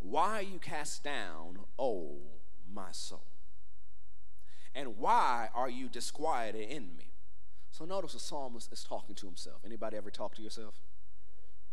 [0.00, 2.18] Why are you cast down, O
[2.72, 3.24] my soul?
[4.74, 7.12] And why are you disquieted in me?
[7.70, 9.62] So notice the psalmist is talking to himself.
[9.64, 10.76] Anybody ever talk to yourself?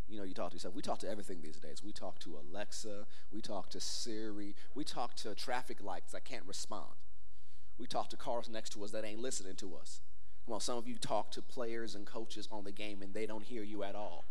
[0.08, 0.74] You know, you talk to yourself.
[0.74, 1.82] We talk to everything these days.
[1.82, 3.06] We talk to Alexa.
[3.32, 4.54] We talk to Siri.
[4.74, 6.94] We talk to traffic lights that can't respond.
[7.78, 10.00] We talk to cars next to us that ain't listening to us.
[10.44, 13.26] Come on, some of you talk to players and coaches on the game and they
[13.26, 14.24] don't hear you at all.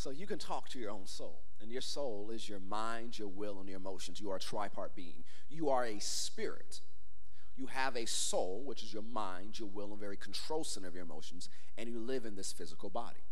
[0.00, 1.42] So you can talk to your own soul.
[1.60, 4.18] And your soul is your mind, your will, and your emotions.
[4.18, 5.24] You are a tripart being.
[5.50, 6.80] You are a spirit.
[7.54, 10.94] You have a soul, which is your mind, your will, and very control center of
[10.94, 13.26] your emotions, and you live in this physical body.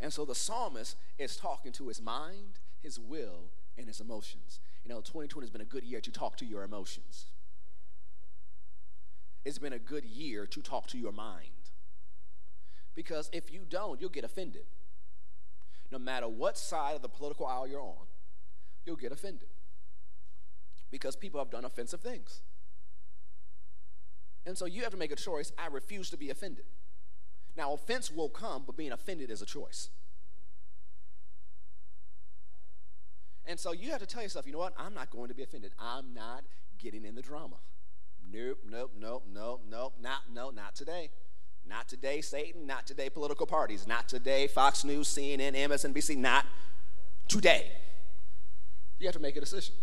[0.00, 4.58] And so the psalmist is talking to his mind, his will, and his emotions.
[4.82, 7.26] You know, 2020 has been a good year to talk to your emotions.
[9.44, 11.70] It's been a good year to talk to your mind.
[12.96, 14.64] Because if you don't, you'll get offended
[15.92, 18.06] no matter what side of the political aisle you're on,
[18.84, 19.48] you'll get offended
[20.90, 22.40] because people have done offensive things.
[24.44, 25.52] And so you have to make a choice.
[25.56, 26.64] I refuse to be offended.
[27.56, 29.90] Now, offense will come, but being offended is a choice.
[33.44, 34.74] And so you have to tell yourself, you know what?
[34.78, 35.72] I'm not going to be offended.
[35.78, 36.44] I'm not
[36.78, 37.56] getting in the drama.
[38.32, 41.10] Nope, nope, nope, nope, nope, not, no, not today.
[41.68, 42.66] Not today, Satan.
[42.66, 43.86] Not today, political parties.
[43.86, 46.16] Not today, Fox News, CNN, MSNBC.
[46.16, 46.46] Not
[47.28, 47.70] today.
[48.98, 49.74] You have to make a decision.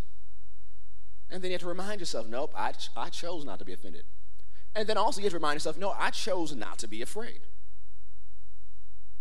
[1.29, 3.73] And then you have to remind yourself, nope, I, ch- I chose not to be
[3.73, 4.05] offended.
[4.75, 7.41] And then also you have to remind yourself, no, I chose not to be afraid.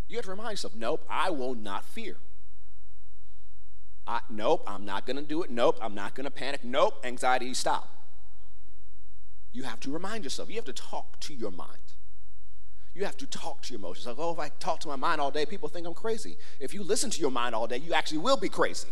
[0.09, 2.17] You have to remind yourself, nope, I will not fear.
[4.07, 5.51] I, nope, I'm not going to do it.
[5.51, 6.65] Nope, I'm not going to panic.
[6.65, 7.91] Nope, anxiety, stop.
[9.53, 10.49] You have to remind yourself.
[10.49, 11.88] You have to talk to your mind.
[12.99, 14.09] You have to talk to your emotions.
[14.09, 16.37] Like, oh, if I talk to my mind all day, people think I'm crazy.
[16.59, 18.89] If you listen to your mind all day, you actually will be crazy.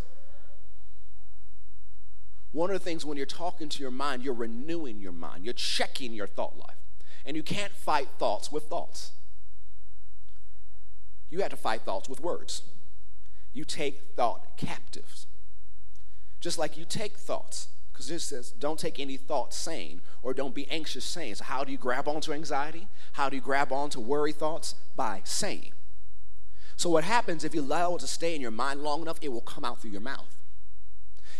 [2.52, 5.54] One of the things when you're talking to your mind, you're renewing your mind, you're
[5.54, 6.76] checking your thought life.
[7.24, 9.10] And you can't fight thoughts with thoughts.
[11.28, 12.62] You have to fight thoughts with words.
[13.52, 15.26] You take thought captives.
[16.38, 20.54] Just like you take thoughts because it says, don't take any thought saying or don't
[20.54, 21.36] be anxious saying.
[21.36, 22.88] So, how do you grab onto anxiety?
[23.12, 24.74] How do you grab onto worry thoughts?
[24.96, 25.72] By saying.
[26.76, 29.32] So, what happens if you allow it to stay in your mind long enough, it
[29.32, 30.36] will come out through your mouth.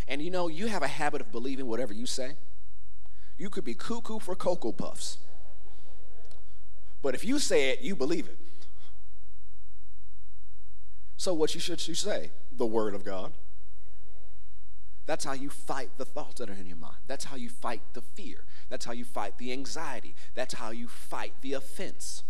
[0.09, 2.37] And you know, you have a habit of believing whatever you say.
[3.37, 5.19] You could be cuckoo for Cocoa Puffs.
[7.03, 8.39] But if you say it, you believe it.
[11.19, 12.31] So, what you should you say?
[12.51, 13.35] The Word of God.
[15.07, 16.97] That's how you fight the thoughts that are in your mind.
[17.07, 18.45] That's how you fight the fear.
[18.69, 20.15] That's how you fight the anxiety.
[20.35, 22.25] That's how you fight the offense.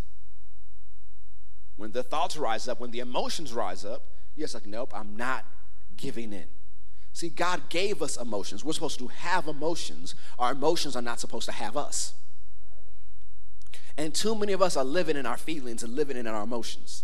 [1.75, 4.03] When the thoughts rise up, when the emotions rise up,
[4.35, 5.45] you're just like, nope, I'm not
[5.95, 6.45] giving in.
[7.13, 8.63] See, God gave us emotions.
[8.63, 10.13] We're supposed to have emotions.
[10.37, 12.13] Our emotions are not supposed to have us.
[13.97, 17.03] And too many of us are living in our feelings and living in our emotions.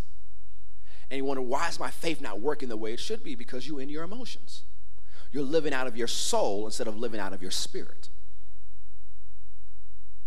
[1.09, 3.33] And you wonder, why is my faith not working the way it should be?
[3.33, 4.61] Because you're in your emotions.
[5.33, 8.09] You're living out of your soul instead of living out of your spirit.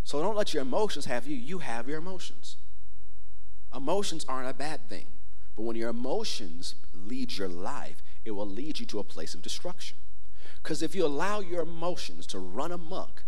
[0.02, 2.56] So don't let your emotions have you, you have your emotions.
[3.74, 5.06] Emotions aren't a bad thing,
[5.54, 9.42] but when your emotions lead your life, it will lead you to a place of
[9.42, 9.96] destruction.
[10.62, 13.22] Because if you allow your emotions to run amok,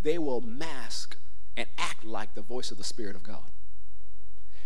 [0.00, 1.16] they will mask
[1.56, 3.50] and act like the voice of the Spirit of God.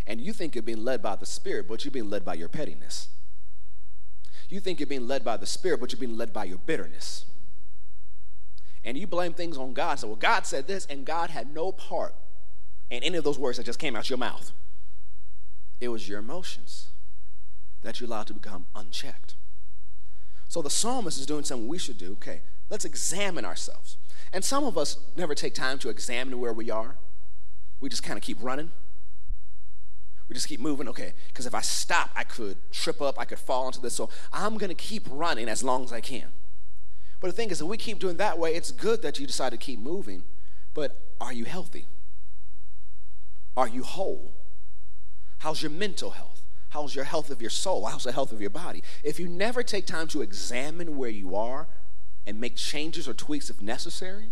[0.06, 2.48] And you think you're being led by the Spirit, but you're being led by your
[2.48, 3.08] pettiness.
[4.50, 7.24] You think you're being led by the Spirit, but you're being led by your bitterness.
[8.84, 9.98] And you blame things on God.
[9.98, 12.14] So, well, God said this, and God had no part
[12.90, 14.52] in any of those words that just came out your mouth.
[15.80, 16.88] It was your emotions
[17.82, 19.34] that you allowed to become unchecked.
[20.48, 22.12] So the psalmist is doing something we should do.
[22.12, 23.96] Okay, let's examine ourselves.
[24.32, 26.96] And some of us never take time to examine where we are.
[27.80, 28.72] We just kind of keep running.
[30.30, 30.88] We just keep moving.
[30.88, 33.94] Okay, because if I stop, I could trip up, I could fall into this.
[33.94, 36.28] So I'm going to keep running as long as I can.
[37.18, 39.50] But the thing is, if we keep doing that way, it's good that you decide
[39.50, 40.22] to keep moving.
[40.72, 41.86] But are you healthy?
[43.56, 44.32] Are you whole?
[45.38, 46.42] How's your mental health?
[46.68, 47.86] How's your health of your soul?
[47.86, 48.84] How's the health of your body?
[49.02, 51.66] If you never take time to examine where you are
[52.24, 54.30] and make changes or tweaks if necessary,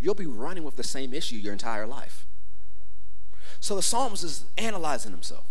[0.00, 2.26] you'll be running with the same issue your entire life.
[3.60, 5.44] So the psalmist is analyzing himself.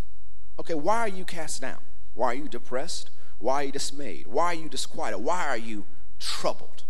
[0.60, 1.80] Okay, why are you cast down?
[2.16, 3.12] Why are you depressed?
[3.38, 4.28] Why are you dismayed?
[4.28, 5.22] Why are you disquieted?
[5.22, 5.86] Why are you
[6.20, 6.84] troubled?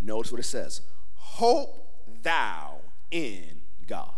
[0.00, 0.82] Notice what it says
[1.16, 1.88] Hope
[2.22, 2.78] thou
[3.10, 4.14] in God.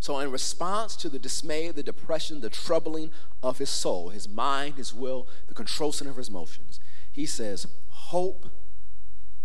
[0.00, 3.10] So, in response to the dismay, the depression, the troubling
[3.42, 6.78] of his soul, his mind, his will, the control center of his emotions,
[7.10, 8.46] he says, Hope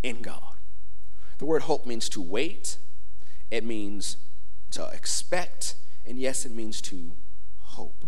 [0.03, 0.57] in God.
[1.39, 2.77] The word hope means to wait,
[3.49, 4.17] it means
[4.73, 5.75] to expect,
[6.05, 7.13] and yes, it means to
[7.59, 8.05] hope.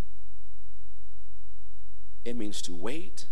[2.23, 3.25] It means to wait,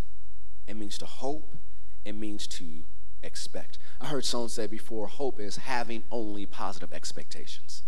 [0.66, 1.56] it means to hope,
[2.04, 2.84] it means to
[3.22, 3.78] expect.
[4.00, 7.82] I heard someone say before hope is having only positive expectations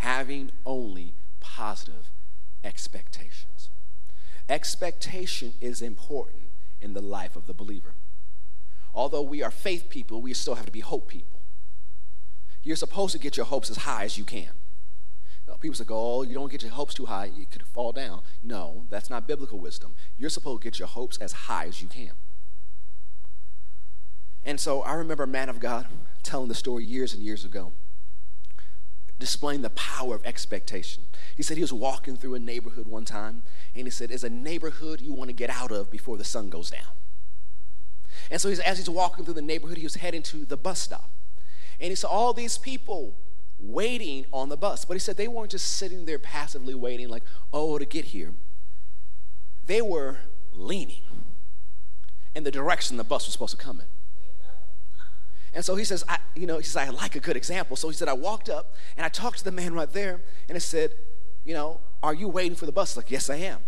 [0.00, 2.10] having only positive
[2.64, 3.68] expectations.
[4.48, 6.44] Expectation is important
[6.80, 7.92] in the life of the believer.
[8.94, 11.39] Although we are faith people, we still have to be hope people.
[12.62, 14.50] You're supposed to get your hopes as high as you can.
[15.50, 18.22] Uh, people say, oh, you don't get your hopes too high, you could fall down.
[18.42, 19.94] No, that's not biblical wisdom.
[20.16, 22.12] You're supposed to get your hopes as high as you can.
[24.44, 25.86] And so I remember a man of God
[26.22, 27.72] telling the story years and years ago
[29.18, 31.04] displaying the power of expectation.
[31.36, 33.42] He said he was walking through a neighborhood one time,
[33.74, 36.48] and he said, It's a neighborhood you want to get out of before the sun
[36.48, 36.96] goes down.
[38.30, 40.80] And so he's, as he's walking through the neighborhood, he was heading to the bus
[40.80, 41.10] stop.
[41.80, 43.16] And he saw all these people
[43.58, 44.84] waiting on the bus.
[44.84, 48.32] But he said they weren't just sitting there passively waiting, like, oh, to get here.
[49.66, 50.18] They were
[50.52, 51.02] leaning
[52.34, 53.86] in the direction the bus was supposed to come in.
[55.52, 57.76] And so he says, I, you know, he says, I like a good example.
[57.76, 60.54] So he said, I walked up and I talked to the man right there and
[60.54, 60.92] I said,
[61.44, 62.96] you know, are you waiting for the bus?
[62.96, 63.58] Like, yes, I am.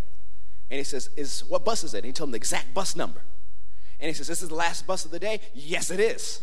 [0.70, 1.98] And he says, is what bus is it?
[1.98, 3.22] And he told him the exact bus number.
[3.98, 5.40] And he says, this is the last bus of the day?
[5.54, 6.42] Yes, it is.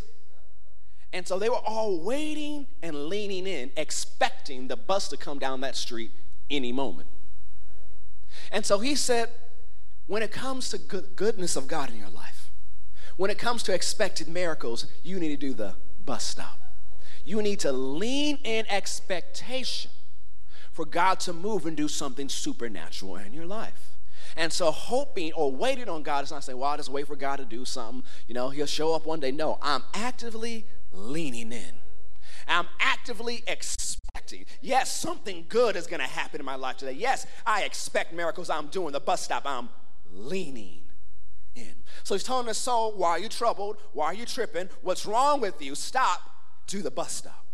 [1.12, 5.62] And so they were all waiting and leaning in, expecting the bus to come down
[5.62, 6.12] that street
[6.50, 7.08] any moment.
[8.52, 9.30] And so he said,
[10.08, 12.52] when it comes to good, goodness of God in your life,
[13.18, 15.76] when it comes to expected miracles, you need to do the
[16.06, 16.60] bus stop.
[17.26, 19.92] You need to lean in expectation
[20.72, 23.98] for God to move and do something supernatural in your life.
[24.38, 27.16] And so, hoping or waiting on God is not saying, well, I'll just wait for
[27.16, 28.04] God to do something.
[28.28, 29.32] You know, He'll show up one day.
[29.32, 31.74] No, I'm actively leaning in.
[32.48, 34.46] I'm actively expecting.
[34.62, 36.94] Yes, something good is going to happen in my life today.
[36.94, 38.50] Yes, I expect miracles.
[38.50, 39.44] I'm doing the bus stop.
[39.46, 39.70] I'm
[40.12, 40.82] leaning
[41.56, 41.76] in.
[42.04, 43.78] So he's telling the soul, why are you troubled?
[43.94, 44.70] Why are you tripping?
[44.82, 45.76] What's wrong with you?
[45.76, 46.22] Stop.
[46.68, 47.46] Do the bus stop.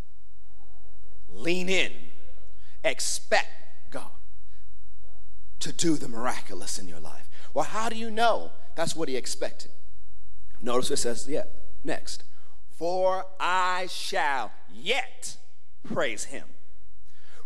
[1.34, 1.92] Lean in.
[2.84, 3.48] Expect
[3.92, 4.12] God
[5.60, 7.30] to do the miraculous in your life.
[7.54, 8.52] Well, how do you know?
[8.76, 9.72] That's what he expected.
[10.62, 11.44] Notice it says, yeah,
[11.84, 12.24] next.
[12.76, 15.38] For I shall yet
[15.84, 16.46] praise him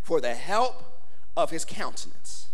[0.02, 1.06] for the help
[1.36, 2.48] of his countenance.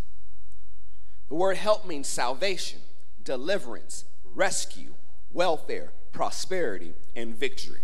[1.29, 2.81] The word help means salvation
[3.25, 4.95] deliverance, rescue,
[5.33, 7.81] welfare, prosperity, and victory.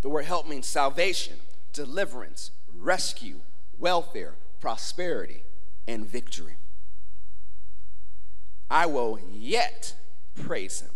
[0.00, 1.36] The word help means salvation,
[1.74, 3.40] deliverance, rescue,
[3.78, 5.42] welfare, prosperity,
[5.86, 6.56] and victory.
[8.70, 9.94] I will yet
[10.34, 10.90] praise him.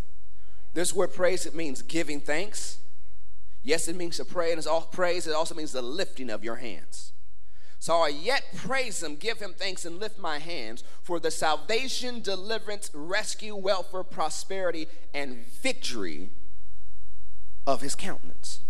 [0.73, 2.79] This word praise, it means giving thanks.
[3.65, 6.45] Yes, it means to pray, and it's all praise, it also means the lifting of
[6.45, 7.13] your hands.
[7.79, 12.21] So I yet praise him, give him thanks, and lift my hands for the salvation,
[12.21, 16.31] deliverance, rescue, welfare, prosperity, and victory
[17.67, 18.61] of his countenance.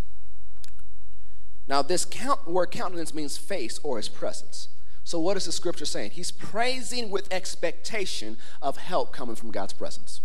[1.66, 4.68] Now, this count, word countenance means face or his presence.
[5.02, 6.12] So, what is the scripture saying?
[6.12, 10.20] He's praising with expectation of help coming from God's presence.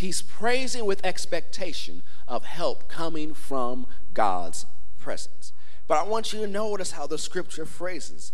[0.00, 4.64] He's praising with expectation of help coming from God's
[4.98, 5.52] presence.
[5.86, 8.32] But I want you to notice how the scripture phrases,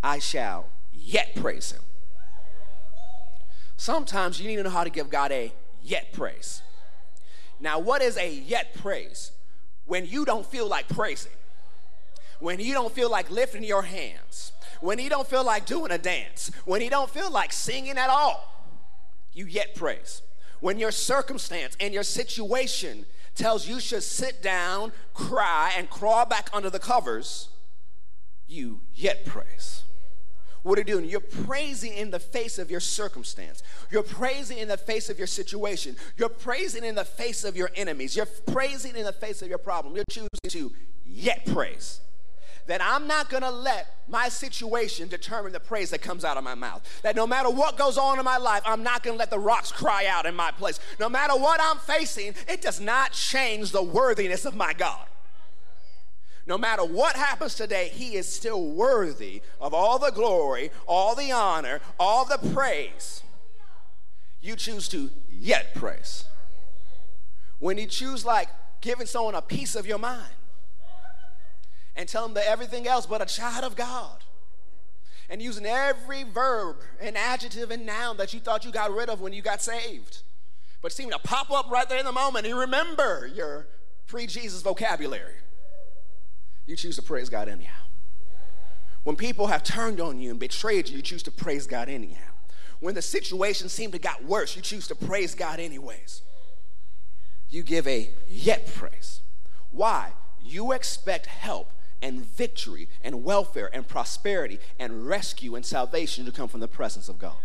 [0.00, 1.80] I shall yet praise him.
[3.76, 6.62] Sometimes you need to know how to give God a yet praise.
[7.58, 9.32] Now, what is a yet praise?
[9.86, 11.32] When you don't feel like praising,
[12.38, 15.98] when you don't feel like lifting your hands, when you don't feel like doing a
[15.98, 18.70] dance, when you don't feel like singing at all,
[19.32, 20.22] you yet praise.
[20.60, 26.50] When your circumstance and your situation tells you should sit down, cry, and crawl back
[26.52, 27.48] under the covers,
[28.46, 29.82] you yet praise.
[30.62, 31.04] What are you doing?
[31.04, 33.62] You're praising in the face of your circumstance.
[33.90, 35.96] You're praising in the face of your situation.
[36.16, 38.16] You're praising in the face of your enemies.
[38.16, 39.94] You're praising in the face of your problem.
[39.94, 40.72] You're choosing to
[41.06, 42.00] yet praise.
[42.68, 46.54] That I'm not gonna let my situation determine the praise that comes out of my
[46.54, 46.86] mouth.
[47.02, 49.72] That no matter what goes on in my life, I'm not gonna let the rocks
[49.72, 50.78] cry out in my place.
[51.00, 55.06] No matter what I'm facing, it does not change the worthiness of my God.
[56.46, 61.32] No matter what happens today, He is still worthy of all the glory, all the
[61.32, 63.22] honor, all the praise.
[64.40, 66.24] You choose to yet praise.
[67.58, 68.48] When you choose, like
[68.80, 70.32] giving someone a piece of your mind
[71.98, 74.22] and tell them that everything else but a child of God.
[75.28, 79.20] And using every verb and adjective and noun that you thought you got rid of
[79.20, 80.22] when you got saved,
[80.80, 82.46] but seem to pop up right there in the moment.
[82.46, 83.66] And you remember your
[84.06, 85.34] pre Jesus vocabulary.
[86.66, 87.82] You choose to praise God anyhow.
[89.02, 92.32] When people have turned on you and betrayed you, you choose to praise God anyhow.
[92.80, 96.22] When the situation seemed to got worse, you choose to praise God anyways.
[97.50, 99.20] You give a yet praise.
[99.72, 100.12] Why?
[100.40, 106.48] You expect help and victory and welfare and prosperity and rescue and salvation to come
[106.48, 107.36] from the presence of God.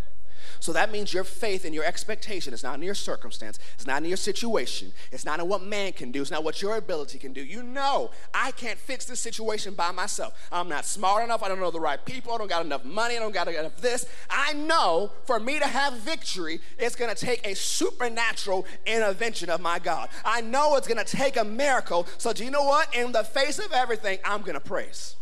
[0.60, 4.04] So that means your faith and your expectation is not in your circumstance, it's not
[4.04, 7.20] in your situation, it's not in what man can do, it's not what your ability
[7.20, 7.44] can do.
[7.44, 10.34] You know, I can't fix this situation by myself.
[10.52, 13.16] I'm not smart enough, I don't know the right people, I don't got enough money,
[13.16, 14.06] I don't got enough this.
[14.30, 19.80] I know for me to have victory, it's gonna take a supernatural intervention of my
[19.80, 20.10] God.
[20.26, 22.08] I know it's gonna take a miracle.
[22.18, 22.94] So, do you know what?
[22.96, 25.16] In the face of everything, I'm gonna praise.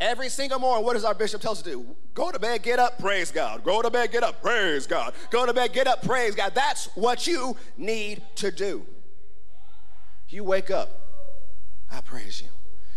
[0.00, 1.86] Every single morning, what does our bishop tell us to do?
[2.12, 3.64] Go to bed, get up, praise God.
[3.64, 5.14] Go to bed, get up, praise God.
[5.30, 6.54] Go to bed, get up, praise God.
[6.54, 8.84] That's what you need to do.
[10.28, 11.00] You wake up,
[11.90, 12.48] I praise you.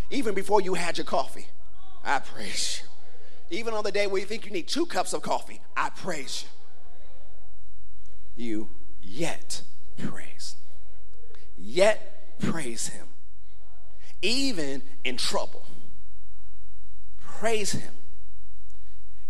[0.09, 1.47] Even before you had your coffee,
[2.03, 3.57] I praise you.
[3.57, 6.45] Even on the day where you think you need two cups of coffee, I praise
[8.37, 8.45] you.
[8.45, 8.69] You
[9.01, 9.61] yet
[9.97, 10.55] praise.
[11.57, 13.07] Yet praise Him.
[14.21, 15.65] Even in trouble
[17.39, 17.93] praise him.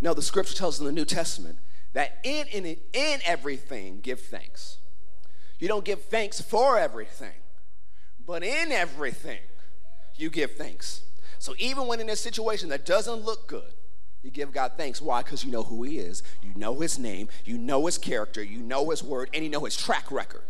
[0.02, 1.60] Now, the scripture tells us in the New Testament
[1.94, 4.78] that in, in, in everything, give thanks.
[5.60, 7.34] You don't give thanks for everything,
[8.26, 9.40] but in everything,
[10.16, 11.04] you give thanks.
[11.38, 13.74] So even when in a situation that doesn't look good,
[14.24, 15.02] you give God thanks.
[15.02, 15.22] Why?
[15.22, 18.60] Because you know who He is, you know His name, you know His character, you
[18.60, 20.44] know His word, and you know His track record.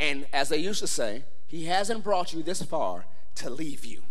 [0.00, 3.04] And as they used to say, He hasn't brought you this far
[3.36, 4.02] to leave you.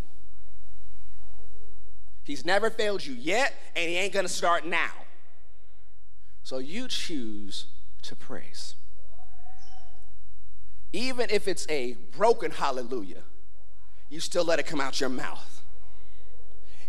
[2.25, 4.91] He's never failed you yet, and he ain't gonna start now.
[6.43, 7.67] So you choose
[8.01, 8.75] to praise.
[10.91, 13.23] Even if it's a broken hallelujah,
[14.09, 15.61] you still let it come out your mouth.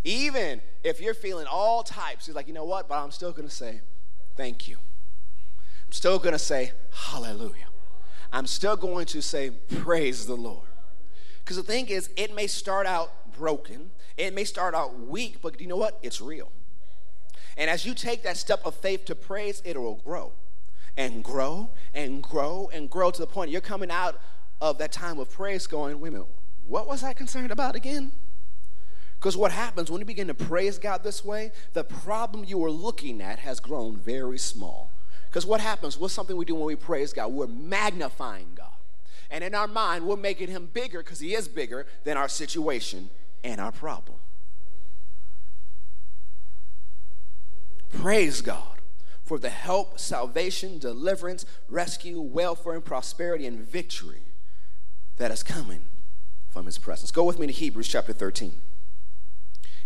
[0.05, 2.89] Even if you're feeling all types, he's like, you know what?
[2.89, 3.81] But I'm still gonna say,
[4.37, 4.77] thank you.
[5.85, 7.67] I'm still gonna say, hallelujah.
[8.33, 10.69] I'm still going to say, praise the Lord.
[11.45, 15.61] Because the thing is, it may start out broken, it may start out weak, but
[15.61, 15.99] you know what?
[16.03, 16.51] It's real.
[17.57, 20.33] And as you take that step of faith to praise, it will grow
[20.97, 24.21] and grow and grow and grow to the point you're coming out
[24.61, 26.29] of that time of praise going, wait a minute,
[26.67, 28.13] what was I concerned about again?
[29.19, 32.71] Because what happens when you begin to praise God this way, the problem you were
[32.71, 34.91] looking at has grown very small.
[35.29, 35.99] Because what happens?
[35.99, 37.33] What's something we do when we praise God?
[37.33, 38.69] We're magnifying God.
[39.31, 43.11] And in our mind, we're making him bigger because he is bigger than our situation
[43.47, 44.19] and our problem.
[47.93, 48.81] Praise God
[49.23, 54.23] for the help, salvation, deliverance, rescue, welfare, and prosperity and victory
[55.17, 55.85] that is coming
[56.49, 57.13] from his presence.
[57.13, 58.53] Go with me to Hebrews chapter 13.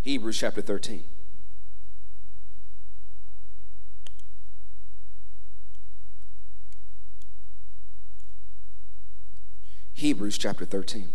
[0.02, 1.04] Hebrews chapter 13.
[9.92, 11.08] Hebrews chapter 13.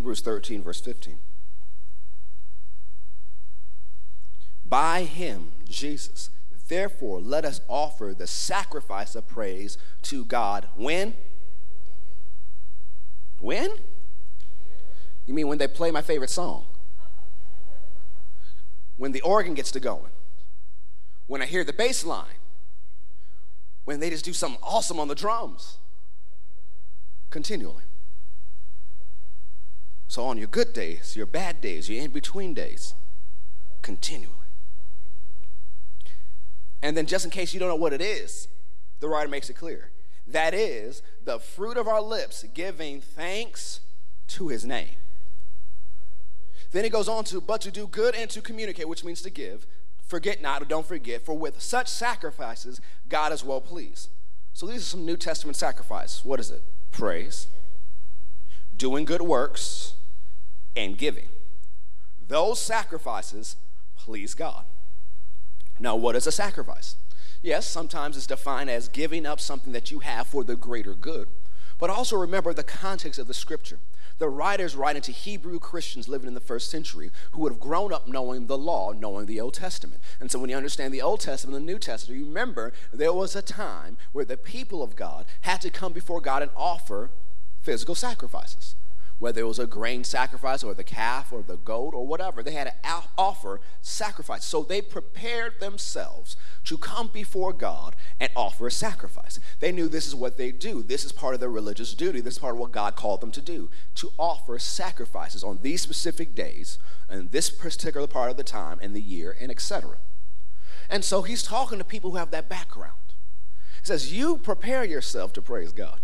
[0.00, 1.18] Hebrews 13, verse 15.
[4.64, 6.30] By him, Jesus,
[6.68, 10.68] therefore, let us offer the sacrifice of praise to God.
[10.74, 11.12] When?
[13.40, 13.72] When?
[15.26, 16.64] You mean when they play my favorite song?
[18.96, 20.12] When the organ gets to going?
[21.26, 22.38] When I hear the bass line?
[23.84, 25.76] When they just do something awesome on the drums?
[27.28, 27.82] Continually.
[30.10, 32.94] So, on your good days, your bad days, your in between days,
[33.80, 34.34] continually.
[36.82, 38.48] And then, just in case you don't know what it is,
[38.98, 39.92] the writer makes it clear.
[40.26, 43.82] That is the fruit of our lips, giving thanks
[44.26, 44.96] to his name.
[46.72, 49.30] Then he goes on to, but to do good and to communicate, which means to
[49.30, 49.64] give.
[50.02, 54.08] Forget not, or don't forget, for with such sacrifices, God is well pleased.
[54.54, 56.24] So these are some New Testament sacrifices.
[56.24, 56.64] What is it?
[56.90, 57.46] Praise,
[58.76, 59.94] doing good works,
[60.76, 61.28] and giving.
[62.28, 63.56] Those sacrifices
[63.96, 64.64] please God.
[65.78, 66.96] Now, what is a sacrifice?
[67.42, 71.28] Yes, sometimes it's defined as giving up something that you have for the greater good.
[71.78, 73.78] But also remember the context of the scripture.
[74.18, 77.90] The writers writing to Hebrew Christians living in the first century who would have grown
[77.90, 80.02] up knowing the law, knowing the Old Testament.
[80.20, 83.14] And so when you understand the Old Testament and the New Testament, you remember there
[83.14, 87.10] was a time where the people of God had to come before God and offer
[87.62, 88.74] physical sacrifices
[89.20, 92.42] whether it was a grain sacrifice or the calf or the goat or whatever.
[92.42, 94.44] They had to offer sacrifice.
[94.44, 99.38] So they prepared themselves to come before God and offer a sacrifice.
[99.60, 100.82] They knew this is what they do.
[100.82, 102.20] This is part of their religious duty.
[102.20, 105.82] This is part of what God called them to do to offer sacrifices on these
[105.82, 109.98] specific days and this particular part of the time and the year and etc.
[110.88, 112.94] And so he's talking to people who have that background.
[113.82, 116.00] He says, You prepare yourself to praise God.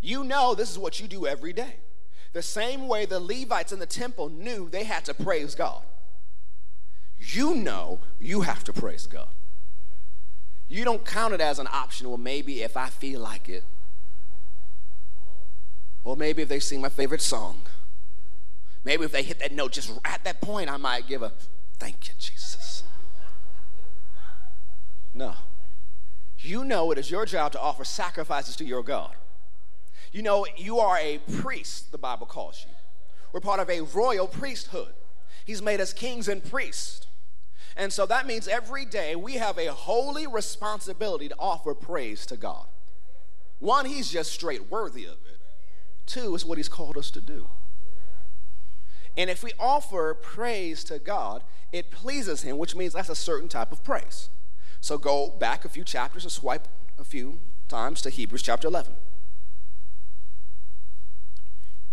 [0.00, 1.76] You know this is what you do every day.
[2.32, 5.82] The same way the Levites in the temple knew they had to praise God.
[7.18, 9.28] You know you have to praise God.
[10.68, 12.08] You don't count it as an option.
[12.08, 13.64] Well, maybe if I feel like it.
[16.04, 17.62] Or maybe if they sing my favorite song.
[18.84, 21.32] Maybe if they hit that note just at that point, I might give a
[21.78, 22.84] thank you, Jesus.
[25.12, 25.34] No.
[26.38, 29.10] You know it is your job to offer sacrifices to your God.
[30.12, 32.74] You know, you are a priest, the Bible calls you.
[33.32, 34.92] We're part of a royal priesthood.
[35.44, 37.06] He's made us kings and priests.
[37.76, 42.36] And so that means every day we have a holy responsibility to offer praise to
[42.36, 42.66] God.
[43.60, 45.40] One, He's just straight worthy of it.
[46.06, 47.48] Two, is what He's called us to do.
[49.16, 53.48] And if we offer praise to God, it pleases Him, which means that's a certain
[53.48, 54.28] type of praise.
[54.80, 56.66] So go back a few chapters and swipe
[56.98, 58.94] a few times to Hebrews chapter 11.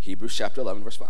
[0.08, 1.10] Hebrews chapter 11, verse 5.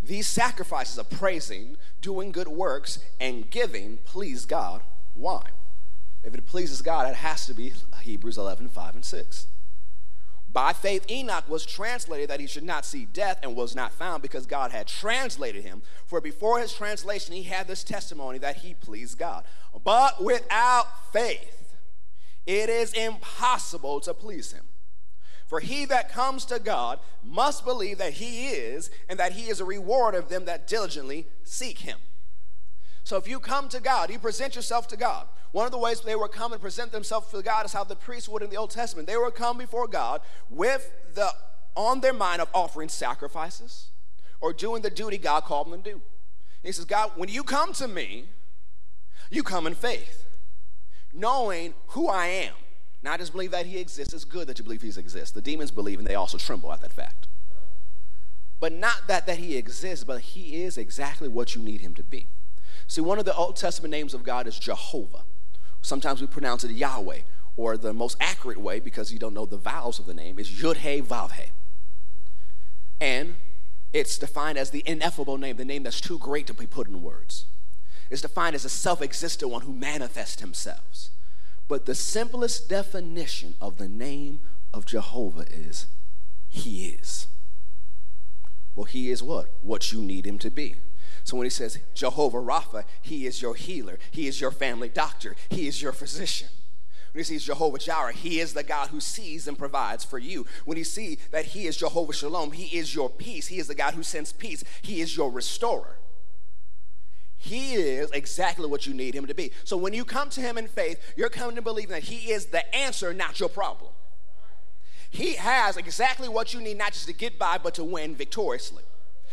[0.00, 4.80] These sacrifices of praising, doing good works, and giving please God.
[5.14, 5.42] Why?
[6.22, 9.46] If it pleases God, it has to be Hebrews 11, 5 and 6.
[10.52, 14.22] By faith, Enoch was translated that he should not see death and was not found
[14.22, 15.82] because God had translated him.
[16.06, 19.42] For before his translation, he had this testimony that he pleased God.
[19.82, 21.74] But without faith,
[22.46, 24.67] it is impossible to please him.
[25.48, 29.60] For he that comes to God must believe that he is, and that he is
[29.60, 31.98] a reward of them that diligently seek him.
[33.02, 35.26] So if you come to God, you present yourself to God.
[35.52, 37.96] One of the ways they would come and present themselves to God is how the
[37.96, 39.08] priests would in the Old Testament.
[39.08, 41.30] They would come before God with the
[41.74, 43.88] on their mind of offering sacrifices
[44.42, 46.02] or doing the duty God called them to do.
[46.62, 48.26] he says, God, when you come to me,
[49.30, 50.26] you come in faith,
[51.14, 52.54] knowing who I am
[53.02, 54.12] not just believe that he exists.
[54.12, 55.30] It's good that you believe he exists.
[55.30, 57.28] The demons believe and they also tremble at that fact.
[58.60, 62.02] But not that that he exists, but he is exactly what you need him to
[62.02, 62.26] be.
[62.86, 65.22] See, one of the Old Testament names of God is Jehovah.
[65.80, 67.20] Sometimes we pronounce it Yahweh,
[67.56, 70.50] or the most accurate way, because you don't know the vowels of the name, is
[70.50, 71.50] Yud He Vav He.
[73.00, 73.36] And
[73.92, 77.02] it's defined as the ineffable name, the name that's too great to be put in
[77.02, 77.44] words.
[78.10, 81.10] It's defined as a self existent one who manifests himself.
[81.68, 84.40] But the simplest definition of the name
[84.72, 85.86] of Jehovah is
[86.48, 87.26] He is.
[88.74, 89.50] Well, He is what?
[89.62, 90.76] What you need Him to be.
[91.24, 95.36] So when He says Jehovah Rapha, He is your healer, He is your family doctor,
[95.50, 96.48] He is your physician.
[97.12, 100.46] When he sees Jehovah Jireh, he is the God who sees and provides for you.
[100.66, 103.46] When you see that he is Jehovah Shalom, he is your peace.
[103.46, 104.62] He is the God who sends peace.
[104.82, 105.96] He is your restorer.
[107.38, 109.52] He is exactly what you need him to be.
[109.64, 112.46] So when you come to him in faith, you're coming to believe that he is
[112.46, 113.92] the answer, not your problem.
[115.10, 118.82] He has exactly what you need, not just to get by, but to win victoriously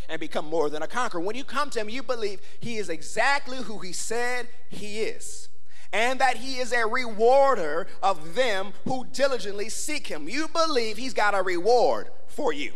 [0.07, 1.19] and become more than a conqueror.
[1.19, 5.49] When you come to him, you believe he is exactly who he said he is.
[5.91, 10.29] And that he is a rewarder of them who diligently seek him.
[10.29, 12.73] You believe he's got a reward for you.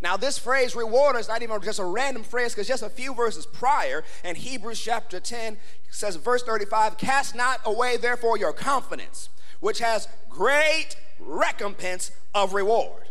[0.00, 3.14] Now, this phrase, reward, is not even just a random phrase because just a few
[3.14, 5.56] verses prior in Hebrews chapter 10
[5.90, 9.28] says, verse 35, Cast not away, therefore, your confidence,
[9.60, 13.02] which has great recompense of reward.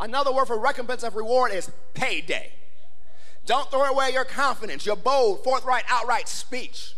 [0.00, 2.52] Another word for recompense of reward is payday.
[3.46, 6.94] Don't throw away your confidence, your bold, forthright, outright speech.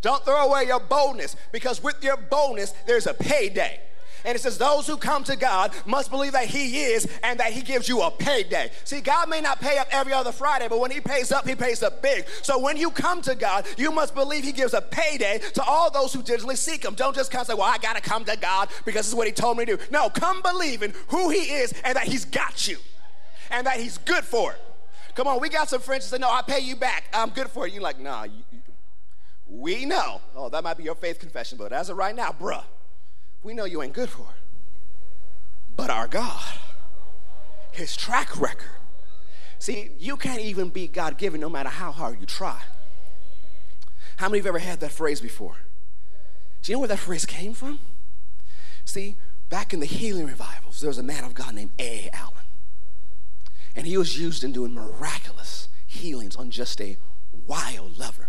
[0.00, 3.80] Don't throw away your boldness because with your boldness, there's a payday.
[4.28, 7.50] And it says, Those who come to God must believe that He is and that
[7.50, 8.70] He gives you a payday.
[8.84, 11.54] See, God may not pay up every other Friday, but when He pays up, He
[11.54, 12.26] pays up big.
[12.42, 15.90] So when you come to God, you must believe He gives a payday to all
[15.90, 16.92] those who diligently seek Him.
[16.94, 19.26] Don't just come say, Well, I got to come to God because this is what
[19.26, 19.82] He told me to do.
[19.90, 22.76] No, come believing who He is and that He's got you
[23.50, 24.60] and that He's good for it.
[25.14, 27.04] Come on, we got some friends that say, No, I pay you back.
[27.14, 27.72] I'm good for it.
[27.72, 28.42] You're like, Nah, you,
[29.48, 30.20] we know.
[30.36, 32.62] Oh, that might be your faith confession, but as of right now, bruh,
[33.42, 34.42] we know you ain't good for it.
[35.76, 36.58] But our God,
[37.72, 38.70] His track record.
[39.58, 42.60] See, you can't even be God given no matter how hard you try.
[44.16, 45.56] How many of you ever had that phrase before?
[46.62, 47.78] Do you know where that phrase came from?
[48.84, 49.16] See,
[49.48, 52.08] back in the healing revivals, there was a man of God named A.
[52.12, 52.34] Allen.
[53.76, 56.96] And he was used in doing miraculous healings on just a
[57.46, 58.28] wild lover.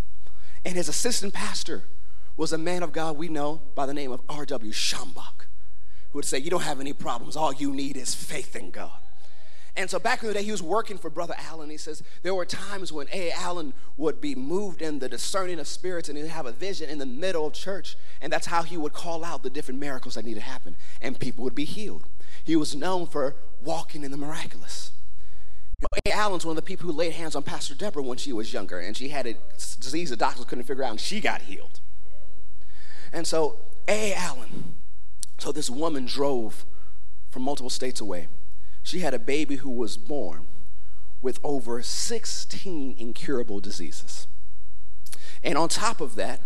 [0.64, 1.86] And his assistant pastor
[2.40, 4.72] was a man of God we know by the name of R.W.
[4.72, 5.46] Schambach,
[6.12, 7.36] who would say, You don't have any problems.
[7.36, 8.98] All you need is faith in God.
[9.76, 11.70] And so back in the day, he was working for Brother Allen.
[11.70, 13.32] He says there were times when A.
[13.32, 16.98] Allen would be moved in the discerning of spirits and he'd have a vision in
[16.98, 17.98] the middle of church.
[18.22, 20.78] And that's how he would call out the different miracles that needed to happen.
[21.02, 22.08] And people would be healed.
[22.44, 24.94] He was known for walking in the miraculous.
[25.82, 26.16] You know, A.
[26.16, 28.80] Allen's one of the people who laid hands on Pastor Deborah when she was younger.
[28.80, 29.36] And she had a
[29.80, 31.82] disease the doctors couldn't figure out, and she got healed.
[33.12, 34.14] And so A.
[34.14, 34.76] Allen,
[35.38, 36.66] so this woman drove
[37.30, 38.28] from multiple states away.
[38.84, 40.48] She had a baby who was born
[41.22, 44.28] with over 16 incurable diseases.
[45.44, 46.42] And on top of that,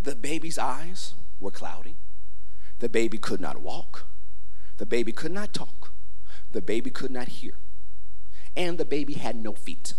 [0.00, 1.96] the baby's eyes were cloudy.
[2.78, 4.06] The baby could not walk.
[4.76, 5.92] The baby could not talk.
[6.52, 7.54] The baby could not hear.
[8.56, 9.94] And the baby had no feet.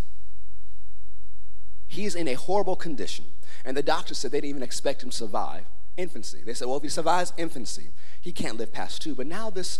[1.89, 3.25] He's in a horrible condition.
[3.65, 5.65] And the doctor said they didn't even expect him to survive
[5.97, 6.41] infancy.
[6.45, 7.87] They said, well, if he survives infancy,
[8.21, 9.15] he can't live past two.
[9.15, 9.79] But now this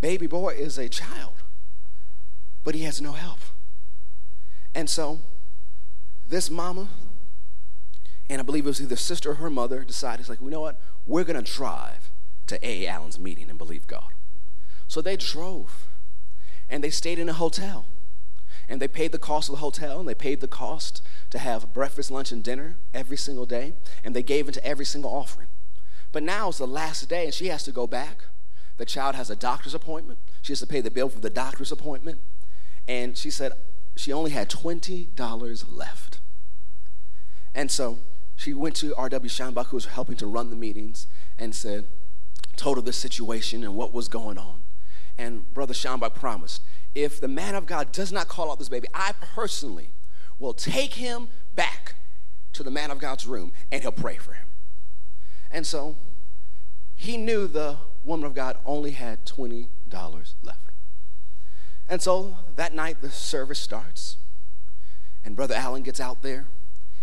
[0.00, 1.42] baby boy is a child,
[2.64, 3.40] but he has no help.
[4.74, 5.20] And so
[6.26, 6.88] this mama,
[8.30, 10.60] and I believe it was either sister or her mother, decided, it's like, you know
[10.60, 10.80] what?
[11.06, 12.10] We're going to drive
[12.46, 12.86] to A.
[12.86, 14.12] Allen's meeting and believe God.
[14.86, 15.88] So they drove
[16.70, 17.84] and they stayed in a hotel.
[18.72, 21.74] And they paid the cost of the hotel and they paid the cost to have
[21.74, 25.48] breakfast, lunch, and dinner every single day, and they gave into every single offering.
[26.10, 28.24] But now it's the last day, and she has to go back.
[28.78, 30.20] The child has a doctor's appointment.
[30.40, 32.18] She has to pay the bill for the doctor's appointment.
[32.88, 33.52] And she said
[33.94, 36.20] she only had $20 left.
[37.54, 37.98] And so
[38.36, 39.28] she went to R.W.
[39.28, 41.08] Schambach, who was helping to run the meetings,
[41.38, 41.84] and said,
[42.56, 44.62] told her the situation and what was going on.
[45.18, 46.62] And Brother Schambach promised,
[46.94, 49.90] if the man of God does not call out this baby, I personally
[50.38, 51.94] will take him back
[52.52, 54.48] to the man of God's room and he'll pray for him.
[55.50, 55.96] And so
[56.94, 59.68] he knew the woman of God only had $20
[60.42, 60.58] left.
[61.88, 64.16] And so that night the service starts,
[65.24, 66.46] and Brother Allen gets out there,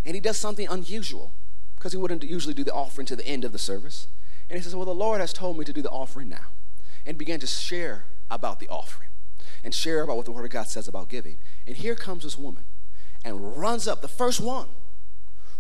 [0.06, 1.32] and he does something unusual
[1.76, 4.08] because he wouldn't usually do the offering to the end of the service.
[4.50, 6.48] And he says, Well, the Lord has told me to do the offering now.
[7.06, 9.09] And began to share about the offering
[9.64, 11.38] and share about what the Word of God says about giving.
[11.68, 12.64] And here comes this woman
[13.24, 14.68] and runs up, the first one,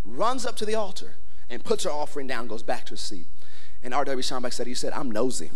[0.03, 1.15] runs up to the altar
[1.49, 3.27] and puts her offering down, goes back to her seat.
[3.83, 4.21] And R.W.
[4.21, 5.51] Schambach said, He said, I'm nosy.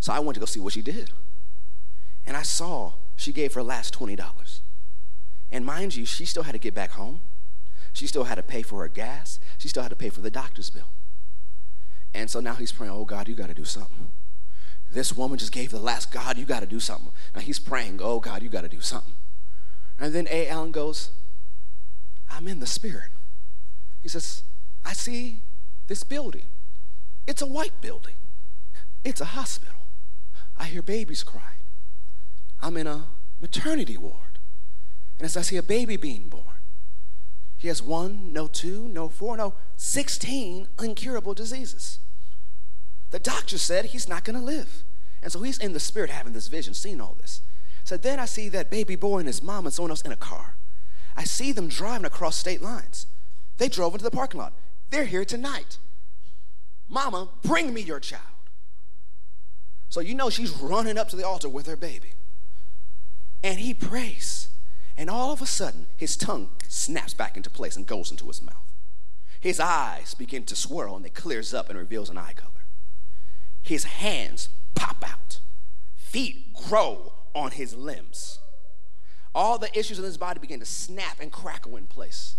[0.00, 1.10] So I went to go see what she did.
[2.26, 4.60] And I saw she gave her last $20.
[5.52, 7.20] And mind you, she still had to get back home.
[7.92, 9.40] She still had to pay for her gas.
[9.58, 10.88] She still had to pay for the doctor's bill.
[12.12, 14.08] And so now he's praying, Oh God, you got to do something.
[14.92, 17.12] This woman just gave the last, God, you got to do something.
[17.34, 19.14] Now he's praying, Oh God, you got to do something.
[19.98, 20.48] And then A.
[20.48, 21.10] Allen goes,
[22.30, 23.10] I'm in the spirit.
[24.02, 24.42] He says,
[24.84, 25.40] I see
[25.88, 26.46] this building.
[27.26, 28.14] It's a white building.
[29.04, 29.74] It's a hospital.
[30.58, 31.64] I hear babies crying.
[32.62, 33.06] I'm in a
[33.40, 34.38] maternity ward.
[35.18, 36.44] And as I see a baby being born,
[37.56, 41.98] he has one, no two, no four, no 16 incurable diseases.
[43.10, 44.82] The doctor said he's not going to live.
[45.22, 47.40] And so he's in the spirit having this vision, seeing all this.
[47.84, 50.16] So then I see that baby boy and his mom and someone else in a
[50.16, 50.56] car.
[51.16, 53.06] I see them driving across state lines.
[53.58, 54.52] They drove into the parking lot.
[54.90, 55.78] They're here tonight.
[56.88, 58.22] Mama, bring me your child.
[59.88, 62.12] So you know she's running up to the altar with her baby.
[63.42, 64.48] And he prays.
[64.96, 68.42] And all of a sudden, his tongue snaps back into place and goes into his
[68.42, 68.72] mouth.
[69.40, 72.55] His eyes begin to swirl and it clears up and reveals an eye color.
[73.66, 75.40] His hands pop out.
[75.96, 78.38] Feet grow on his limbs.
[79.34, 82.36] All the issues in his body begin to snap and crackle in place.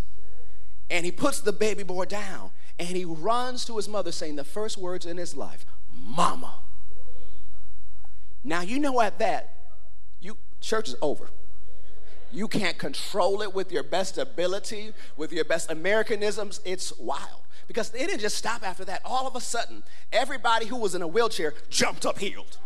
[0.89, 4.45] And he puts the baby boy down and he runs to his mother saying the
[4.45, 6.53] first words in his life, Mama.
[8.43, 9.53] Now, you know at that,
[10.21, 11.29] you church is over.
[12.31, 16.61] You can't control it with your best ability, with your best Americanisms.
[16.63, 17.41] It's wild.
[17.67, 19.01] Because it didn't just stop after that.
[19.03, 22.57] All of a sudden, everybody who was in a wheelchair jumped up healed.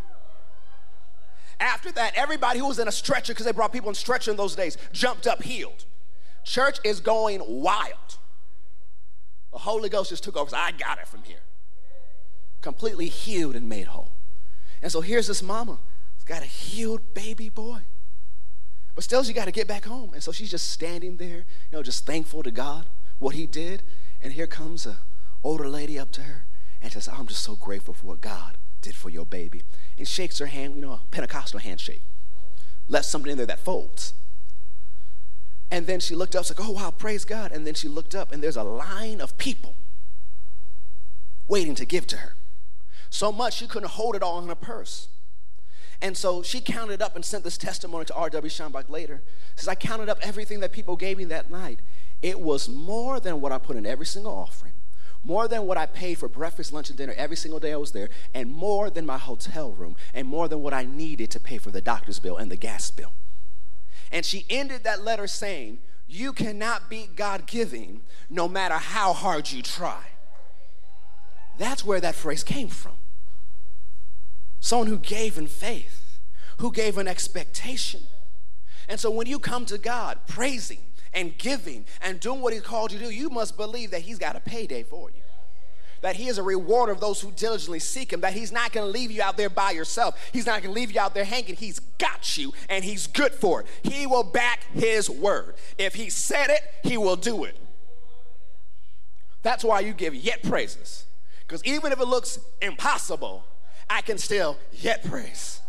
[1.60, 4.38] After that, everybody who was in a stretcher, because they brought people in stretcher in
[4.38, 5.86] those days, jumped up healed.
[6.44, 8.18] Church is going wild.
[9.52, 10.56] The Holy Ghost just took over.
[10.56, 11.42] I got it from here.
[12.62, 14.12] Completely healed and made whole.
[14.82, 15.78] And so here's this mama.
[16.18, 17.82] She's got a healed baby boy.
[18.96, 20.14] But still, she got to get back home.
[20.14, 22.86] And so she's just standing there, you know, just thankful to God,
[23.20, 23.84] what he did.
[24.22, 25.00] And here comes a
[25.44, 26.46] older lady up to her
[26.82, 29.64] and says, I'm just so grateful for what God did for your baby.
[29.98, 32.02] And shakes her hand, you know, a Pentecostal handshake.
[32.88, 34.14] Left something in there that folds.
[35.70, 37.52] And then she looked up, like, oh, wow, praise God.
[37.52, 39.76] And then she looked up, and there's a line of people
[41.48, 42.36] waiting to give to her.
[43.10, 45.08] So much she couldn't hold it all in her purse.
[46.02, 48.50] And so she counted up and sent this testimony to R.W.
[48.50, 49.22] Schambach later.
[49.56, 51.80] Says, I counted up everything that people gave me that night.
[52.22, 54.74] It was more than what I put in every single offering,
[55.24, 57.92] more than what I paid for breakfast, lunch, and dinner every single day I was
[57.92, 61.58] there, and more than my hotel room, and more than what I needed to pay
[61.58, 63.14] for the doctor's bill and the gas bill.
[64.12, 69.52] And she ended that letter saying, You cannot beat God giving no matter how hard
[69.52, 70.04] you try.
[71.58, 72.94] That's where that phrase came from.
[74.60, 76.20] Someone who gave in faith,
[76.58, 78.02] who gave an expectation.
[78.88, 80.80] And so when you come to God praising
[81.13, 84.19] and giving and doing what He called you to do, you must believe that He's
[84.19, 85.21] got a payday for you
[86.02, 88.86] that he is a rewarder of those who diligently seek him, that he's not going
[88.86, 90.19] to leave you out there by yourself.
[90.34, 91.56] He's not going to leave you out there hanging.
[91.56, 93.67] He's got you and he's good for it.
[93.84, 95.56] He will back his word.
[95.78, 97.58] If he said it, he will do it.
[99.43, 101.06] That's why you give yet praises.
[101.47, 103.43] Because even if it looks impossible,
[103.89, 105.62] I can still yet praise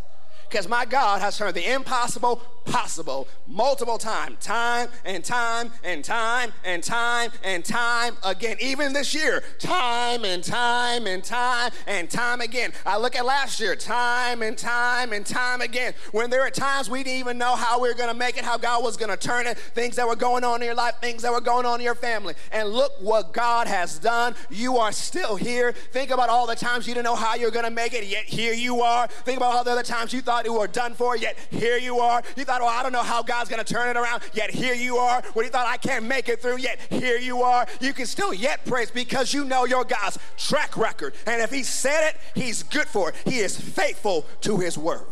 [0.53, 6.53] because my God has turned the impossible possible multiple times, time and time and time
[6.63, 8.57] and time and time again.
[8.59, 12.71] Even this year, time and time and time and time again.
[12.85, 15.93] I look at last year, time and time and time again.
[16.11, 18.45] When there are times we didn't even know how we were going to make it,
[18.45, 20.95] how God was going to turn it, things that were going on in your life,
[21.01, 22.33] things that were going on in your family.
[22.51, 24.35] And look what God has done.
[24.49, 25.71] You are still here.
[25.71, 28.25] Think about all the times you didn't know how you're going to make it, yet
[28.25, 29.07] here you are.
[29.07, 31.99] Think about all the other times you thought you were done for, yet here you
[31.99, 32.21] are.
[32.35, 34.73] You thought, oh, I don't know how God's going to turn it around, yet here
[34.73, 35.21] you are.
[35.33, 37.67] When you thought, I can't make it through, yet here you are.
[37.79, 41.13] You can still yet praise because you know your God's track record.
[41.25, 43.15] And if He said it, He's good for it.
[43.25, 45.05] He is faithful to His word.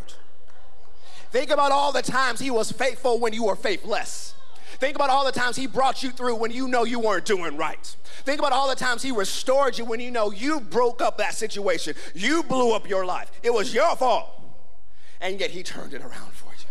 [1.32, 4.36] Think about all the times He was faithful when you were faithless.
[4.80, 7.56] Think about all the times He brought you through when you know you weren't doing
[7.56, 7.96] right.
[8.24, 11.36] Think about all the times He restored you when you know you broke up that
[11.36, 11.94] situation.
[12.16, 13.32] You blew up your life.
[13.44, 14.41] It was your fault
[15.22, 16.66] and yet he turned it around for you.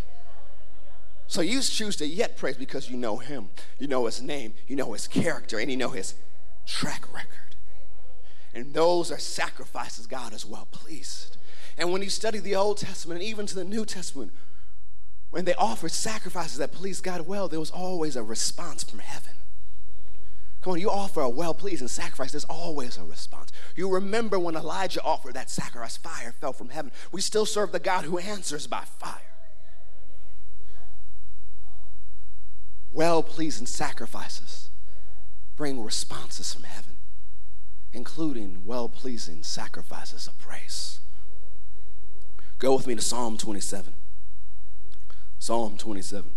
[1.27, 3.47] So you choose to yet praise because you know him,
[3.79, 6.13] you know his name, you know his character, and you know his
[6.67, 7.55] track record.
[8.53, 11.37] And those are sacrifices God is well pleased.
[11.77, 14.33] And when you study the Old Testament and even to the New Testament,
[15.29, 19.31] when they offered sacrifices that pleased God well, there was always a response from heaven.
[20.61, 23.51] Come on, you offer a well pleasing sacrifice, there's always a response.
[23.75, 26.91] You remember when Elijah offered that sacrifice, fire fell from heaven.
[27.11, 29.17] We still serve the God who answers by fire.
[32.93, 34.69] Well pleasing sacrifices
[35.55, 36.97] bring responses from heaven,
[37.93, 40.99] including well pleasing sacrifices of praise.
[42.59, 43.93] Go with me to Psalm 27.
[45.39, 46.31] Psalm 27.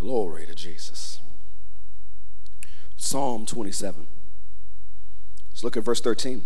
[0.00, 1.20] Glory to Jesus.
[2.96, 4.06] Psalm 27.
[5.50, 6.42] Let's look at verse 13.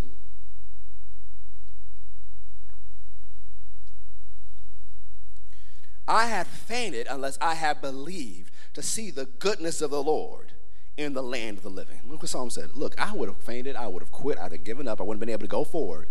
[6.08, 10.52] I had fainted unless I had believed to see the goodness of the Lord
[10.96, 12.00] in the land of the living.
[12.08, 12.70] Look what Psalm said.
[12.74, 15.20] Look, I would have fainted, I would have quit, I'd have given up, I wouldn't
[15.20, 16.08] have been able to go forward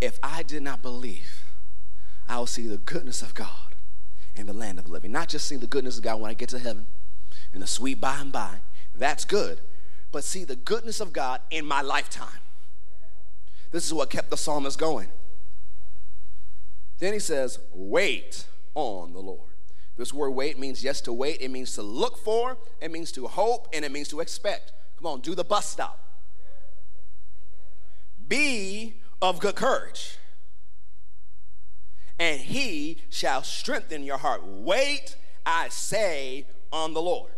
[0.00, 1.44] if I did not believe
[2.28, 3.71] I'll see the goodness of God
[4.34, 5.12] in the land of the living.
[5.12, 6.86] Not just seeing the goodness of God when I get to heaven
[7.52, 8.56] in the sweet by and by.
[8.94, 9.60] That's good.
[10.10, 12.28] But see the goodness of God in my lifetime.
[13.70, 15.08] This is what kept the psalmist going.
[16.98, 19.50] Then he says, Wait on the Lord.
[19.96, 23.26] This word wait means yes to wait, it means to look for, it means to
[23.26, 24.72] hope, and it means to expect.
[24.96, 25.98] Come on, do the bus stop.
[28.28, 30.16] Be of good courage
[32.18, 34.44] and he shall strengthen your heart.
[34.44, 37.32] Wait, I say, on the Lord.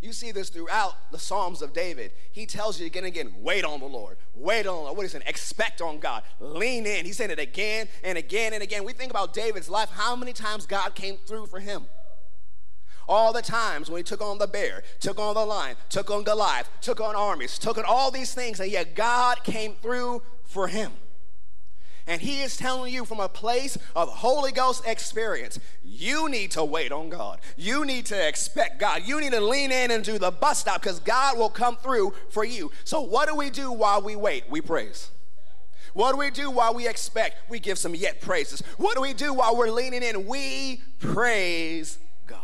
[0.00, 2.12] You see this throughout the Psalms of David.
[2.32, 4.16] He tells you again and again, wait on the Lord.
[4.34, 4.96] Wait on the Lord.
[4.96, 5.22] What is it?
[5.26, 6.22] Expect on God.
[6.40, 7.04] Lean in.
[7.04, 8.84] He's saying it again and again and again.
[8.84, 11.84] We think about David's life, how many times God came through for him.
[13.06, 16.22] All the times when he took on the bear, took on the lion, took on
[16.22, 20.68] Goliath, took on armies, took on all these things, and yet God came through for
[20.68, 20.92] him.
[22.10, 26.64] And he is telling you from a place of Holy Ghost experience, you need to
[26.64, 27.38] wait on God.
[27.56, 29.02] You need to expect God.
[29.04, 32.12] You need to lean in and do the bus stop because God will come through
[32.30, 32.72] for you.
[32.82, 34.50] So, what do we do while we wait?
[34.50, 35.12] We praise.
[35.94, 37.48] What do we do while we expect?
[37.48, 38.60] We give some yet praises.
[38.76, 40.26] What do we do while we're leaning in?
[40.26, 41.96] We praise
[42.26, 42.40] God.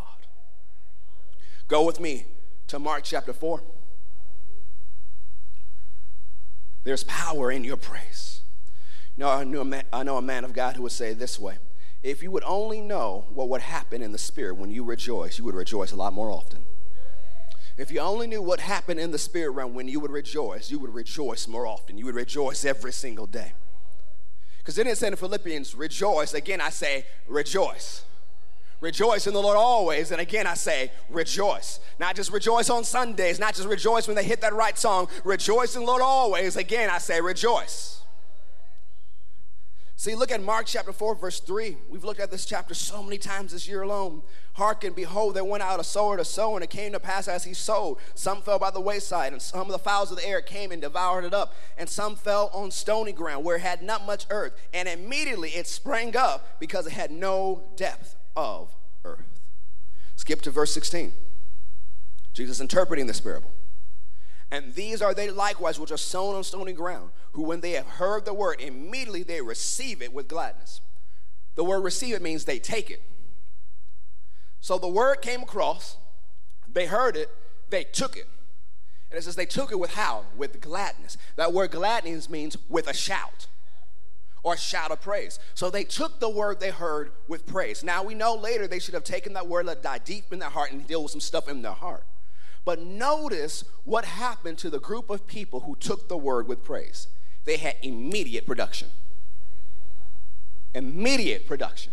[1.66, 2.26] Go with me
[2.68, 3.61] to Mark chapter 4.
[6.85, 8.42] There's power in your praise.
[9.16, 11.38] No, I, knew a man, I know a man of God who would say this
[11.38, 11.57] way
[12.02, 15.44] If you would only know what would happen in the spirit when you rejoice, you
[15.44, 16.64] would rejoice a lot more often.
[17.79, 20.79] If you only knew what happened in the spirit realm when you would rejoice, you
[20.79, 21.98] would rejoice more often.
[21.98, 23.52] You would rejoice every single day.
[24.59, 26.33] Because then it said in Philippians, rejoice.
[26.33, 28.05] Again, I say, rejoice.
[28.81, 30.11] Rejoice in the Lord always.
[30.11, 31.81] And again, I say, rejoice.
[31.98, 35.09] Not just rejoice on Sundays, not just rejoice when they hit that right song.
[35.22, 36.57] Rejoice in the Lord always.
[36.57, 38.00] Again, I say, rejoice.
[39.98, 41.78] See, look at Mark chapter 4, verse 3.
[41.88, 44.20] We've looked at this chapter so many times this year alone.
[44.52, 47.44] Hearken, behold, there went out a sower to sow, and it came to pass as
[47.44, 47.96] he sowed.
[48.14, 50.82] Some fell by the wayside, and some of the fowls of the air came and
[50.82, 51.54] devoured it up.
[51.78, 54.52] And some fell on stony ground where it had not much earth.
[54.74, 59.40] And immediately it sprang up because it had no depth of earth.
[60.16, 61.12] Skip to verse 16.
[62.35, 63.50] Jesus interpreting this parable.
[64.57, 67.87] And these are they likewise which are sown on stony ground, who when they have
[67.87, 70.81] heard the word, immediately they receive it with gladness.
[71.57, 73.03] The word receive it means they take it.
[74.62, 75.99] So the word came across,
[76.66, 77.29] they heard it,
[77.69, 78.25] they took it.
[79.11, 80.25] And it says they took it with how?
[80.38, 81.19] With gladness.
[81.37, 83.49] That word gladness means with a shout
[84.42, 85.38] or a shout of praise.
[85.55, 87.85] So they took the word they heard with praise.
[87.85, 90.38] Now we know later they should have taken that word, let it die deep in
[90.38, 92.05] their heart and deal with some stuff in their heart.
[92.66, 97.07] But notice what happened to the group of people who took the word with praise.
[97.44, 98.88] They had immediate production.
[100.74, 101.92] Immediate production.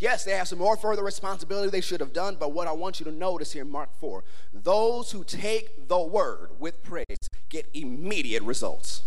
[0.00, 2.98] Yes, they have some more further responsibility they should have done, but what I want
[2.98, 7.68] you to notice here in Mark 4 those who take the word with praise get
[7.72, 9.02] immediate results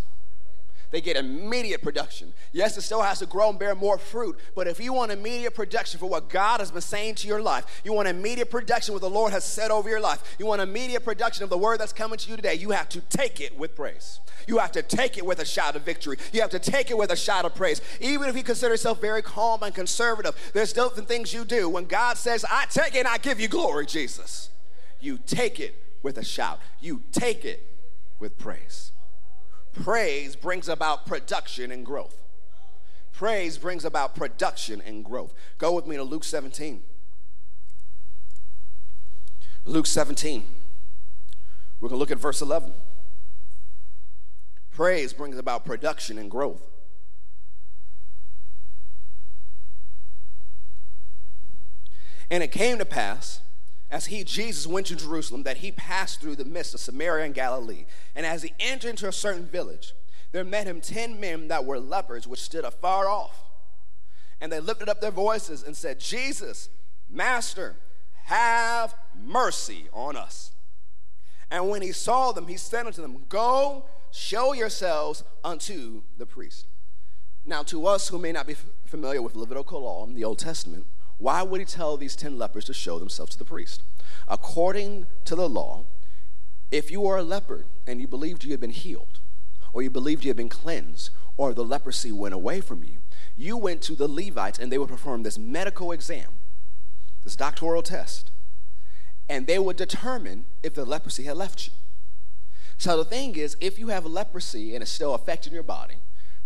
[0.92, 2.34] they get immediate production.
[2.52, 5.56] Yes, it still has to grow and bear more fruit, but if you want immediate
[5.56, 9.02] production for what God has been saying to your life, you want immediate production what
[9.02, 11.94] the Lord has said over your life, you want immediate production of the word that's
[11.94, 14.20] coming to you today, you have to take it with praise.
[14.48, 16.18] You have to take it with a shout of victory.
[16.34, 17.80] You have to take it with a shout of praise.
[18.00, 21.70] Even if you consider yourself very calm and conservative, there's different things you do.
[21.70, 24.50] When God says, I take it and I give you glory, Jesus,
[25.00, 26.60] you take it with a shout.
[26.80, 27.66] You take it
[28.20, 28.92] with praise.
[29.74, 32.22] Praise brings about production and growth.
[33.14, 35.34] Praise brings about production and growth.
[35.58, 36.82] Go with me to Luke 17.
[39.66, 40.46] Luke 17.
[41.80, 42.74] We're going to look at verse 11.
[44.72, 46.68] Praise brings about production and growth.
[52.30, 53.42] And it came to pass
[53.92, 57.36] as he, Jesus, went to Jerusalem, that he passed through the midst of Samaria and
[57.36, 57.86] Galilee.
[58.16, 59.94] And as he entered into a certain village,
[60.32, 63.44] there met him ten men that were lepers, which stood afar off.
[64.40, 66.70] And they lifted up their voices and said, Jesus,
[67.10, 67.76] Master,
[68.24, 70.52] have mercy on us.
[71.52, 76.66] And when he saw them, he said unto them, Go, show yourselves unto the priest.
[77.46, 80.86] Now, to us who may not be familiar with Levitical law in the Old Testament,
[81.22, 83.84] why would he tell these 10 lepers to show themselves to the priest?
[84.28, 85.84] According to the law,
[86.72, 89.20] if you are a leper and you believed you had been healed,
[89.72, 92.98] or you believed you had been cleansed, or the leprosy went away from you,
[93.38, 96.30] you went to the Levites and they would perform this medical exam,
[97.24, 98.32] this doctoral test,
[99.30, 101.74] and they would determine if the leprosy had left you.
[102.80, 105.98] So the thing is, if you have leprosy and it's still affecting your body,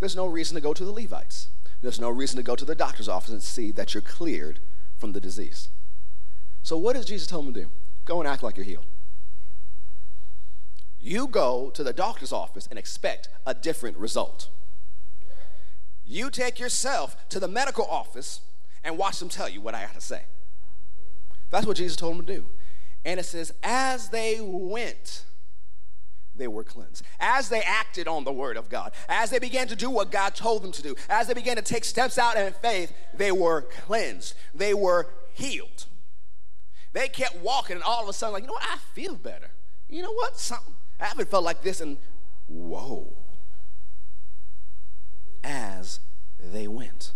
[0.02, 1.48] there's no reason to go to the Levites.
[1.82, 4.60] There's no reason to go to the doctor's office and see that you're cleared
[4.98, 5.69] from the disease.
[6.63, 7.69] So, what does Jesus tell them to do?
[8.06, 8.86] Go and act like you're healed.
[11.00, 14.50] You go to the doctor's office and expect a different result.
[16.06, 18.42] You take yourself to the medical office
[18.84, 20.23] and watch them tell you what I have to say.
[21.52, 22.46] That's what Jesus told them to do.
[23.04, 25.26] And it says, as they went,
[26.38, 27.04] they were cleansed.
[27.19, 30.36] As they acted on the word of God, as they began to do what God
[30.36, 33.62] told them to do, as they began to take steps out in faith, they were
[33.62, 34.36] cleansed.
[34.54, 35.86] They were healed.
[36.94, 38.63] They kept walking, and all of a sudden, like, you know what?
[38.63, 39.52] I feel better.
[39.90, 40.38] You know what?
[40.38, 40.73] Something.
[41.00, 41.98] I haven't felt like this, and
[42.48, 43.13] whoa.
[45.44, 46.00] As
[46.40, 47.12] they went.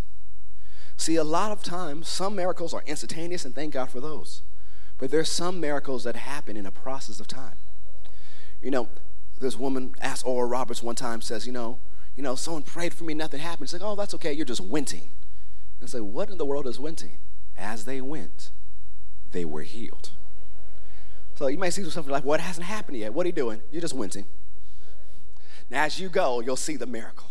[0.98, 4.42] See, a lot of times, some miracles are instantaneous, and thank God for those.
[4.98, 7.56] But there's some miracles that happen in a process of time.
[8.62, 8.90] You know,
[9.40, 11.80] this woman asked Oral Roberts one time, says, you know,
[12.16, 13.70] you know, someone prayed for me, nothing happened.
[13.70, 15.08] She's like, oh, that's okay, you're just winting.
[15.80, 17.18] And I say, what in the world is winting?
[17.58, 18.52] As they went,
[19.32, 20.12] they were healed.
[21.36, 23.14] So you may see something like, what hasn't happened yet?
[23.14, 23.62] What are you doing?
[23.72, 24.26] You're just winting.
[25.70, 27.29] Now, as you go, you'll see the miracle.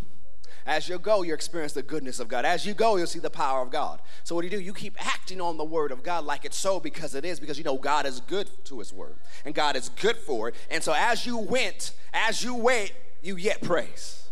[0.69, 2.45] As you go, you experience the goodness of God.
[2.45, 4.01] As you go, you'll see the power of God.
[4.23, 4.61] So, what do you do?
[4.61, 7.57] You keep acting on the word of God like it's so because it is, because
[7.57, 9.17] you know God is good to his word
[9.47, 10.55] and God is good for it.
[10.71, 12.93] And so, as you went, as you wait,
[13.23, 14.29] you yet praise.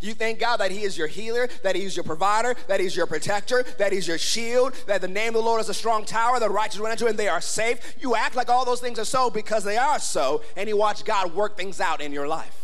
[0.00, 2.96] You thank God that He is your healer, that He is your provider, that He's
[2.96, 6.06] your protector, that He's your shield, that the name of the Lord is a strong
[6.06, 7.96] tower, the righteous run into it and they are safe.
[8.00, 11.04] You act like all those things are so because they are so, and you watch
[11.04, 12.59] God work things out in your life.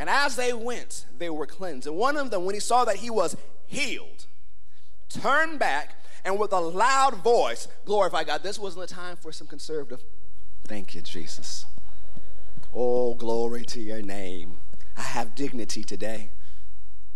[0.00, 1.86] And as they went, they were cleansed.
[1.86, 3.36] And one of them, when he saw that he was
[3.66, 4.24] healed,
[5.10, 5.94] turned back
[6.24, 8.42] and with a loud voice glorify God.
[8.42, 10.02] This wasn't the time for some conservative.
[10.64, 11.66] Thank you, Jesus.
[12.74, 14.56] Oh, glory to your name.
[14.96, 16.30] I have dignity today.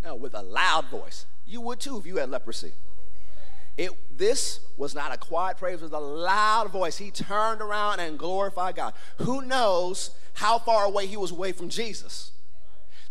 [0.05, 1.25] No, with a loud voice.
[1.47, 2.75] You would too if you had leprosy.
[3.79, 6.99] It, this was not a quiet praise, it was a loud voice.
[6.99, 8.93] He turned around and glorified God.
[9.23, 12.33] Who knows how far away he was away from Jesus?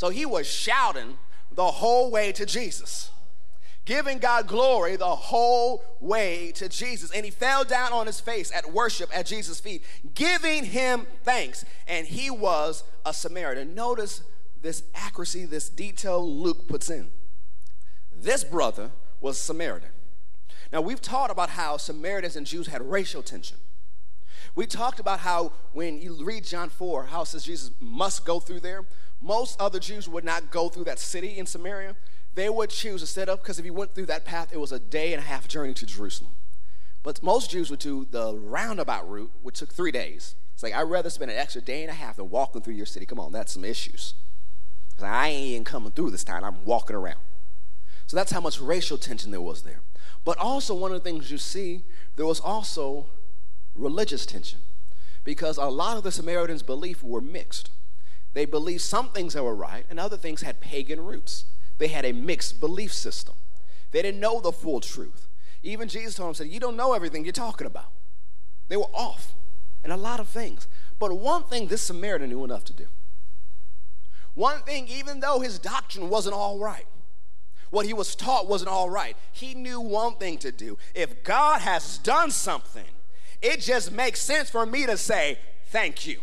[0.03, 1.17] So he was shouting
[1.49, 3.09] the whole way to Jesus,
[3.85, 7.09] giving God glory the whole way to Jesus.
[7.11, 9.81] And he fell down on his face at worship at Jesus' feet,
[10.13, 11.63] giving him thanks.
[11.87, 13.75] And he was a Samaritan.
[13.75, 14.23] Notice
[14.61, 17.09] this accuracy, this detail Luke puts in.
[18.13, 18.91] This brother
[19.21, 19.91] was a Samaritan.
[20.73, 23.55] Now, we've taught about how Samaritans and Jews had racial tension.
[24.53, 28.41] We talked about how when you read John 4, how it says Jesus must go
[28.41, 28.83] through there.
[29.23, 31.95] Most other Jews would not go through that city in Samaria.
[32.35, 34.79] They would choose set up because if you went through that path, it was a
[34.79, 36.33] day and a half journey to Jerusalem.
[37.03, 40.35] But most Jews would do the roundabout route, which took three days.
[40.53, 42.85] It's like, I'd rather spend an extra day and a half than walking through your
[42.85, 43.05] city.
[43.05, 44.13] Come on, that's some issues.
[44.89, 46.43] Because I ain't even coming through this time.
[46.43, 47.19] I'm walking around.
[48.07, 49.79] So that's how much racial tension there was there.
[50.25, 51.83] But also, one of the things you see,
[52.17, 53.07] there was also
[53.73, 54.59] religious tension
[55.23, 57.69] because a lot of the Samaritans' belief were mixed.
[58.33, 61.45] They believed some things that were right, and other things had pagan roots.
[61.77, 63.35] They had a mixed belief system.
[63.91, 65.27] They didn't know the full truth.
[65.61, 67.91] Even Jesus told them, said, You don't know everything you're talking about.
[68.69, 69.33] They were off
[69.83, 70.67] in a lot of things.
[70.99, 72.87] But one thing this Samaritan knew enough to do
[74.35, 76.87] one thing, even though his doctrine wasn't all right,
[77.69, 80.77] what he was taught wasn't all right, he knew one thing to do.
[80.95, 82.85] If God has done something,
[83.41, 86.19] it just makes sense for me to say, Thank you.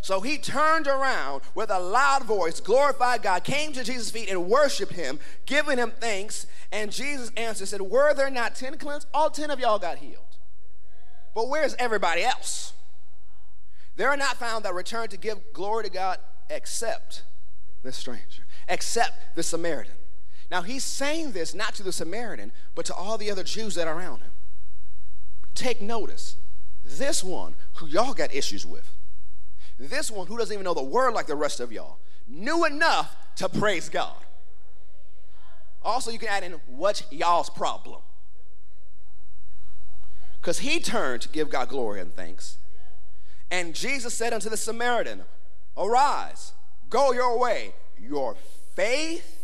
[0.00, 4.46] So he turned around with a loud voice, glorified God, came to Jesus' feet and
[4.46, 6.46] worshiped him, giving him thanks.
[6.70, 9.08] And Jesus answered, said, Were there not 10 cleansed?
[9.12, 10.22] All 10 of y'all got healed.
[11.34, 12.72] But where's everybody else?
[13.96, 16.18] There are not found that return to give glory to God
[16.48, 17.24] except
[17.82, 19.94] the stranger, except the Samaritan.
[20.50, 23.86] Now he's saying this not to the Samaritan, but to all the other Jews that
[23.86, 24.30] are around him.
[25.54, 26.36] Take notice.
[26.84, 28.90] This one who y'all got issues with,
[29.78, 33.16] this one who doesn't even know the word like the rest of y'all, knew enough
[33.36, 34.16] to praise God.
[35.82, 38.00] Also, you can add in what's y'all's problem.
[40.40, 42.58] Because he turned to give God glory and thanks.
[43.50, 45.22] And Jesus said unto the Samaritan,
[45.76, 46.52] Arise,
[46.90, 47.74] go your way.
[48.00, 48.36] Your
[48.74, 49.38] faith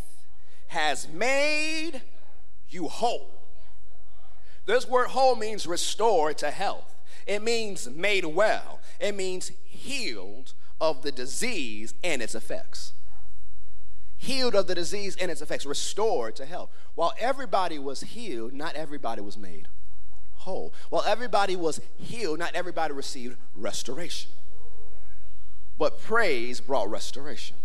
[0.69, 2.03] has made
[2.69, 3.31] you whole.
[4.67, 6.95] This word whole means restored to health,
[7.27, 12.93] it means made well, it means healed of the disease and its effects.
[14.17, 16.71] Healed of the disease and its effects, restored to health.
[16.95, 19.69] While everybody was healed, not everybody was made
[20.37, 20.75] whole.
[20.91, 24.31] While everybody was healed, not everybody received restoration
[25.79, 27.57] but praise brought restoration.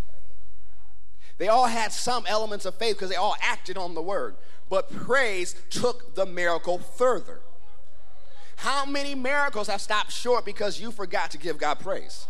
[1.38, 4.36] They all had some elements of faith because they all acted on the word,
[4.70, 7.40] but praise took the miracle further.
[8.60, 12.28] How many miracles have stopped short because you forgot to give God praise?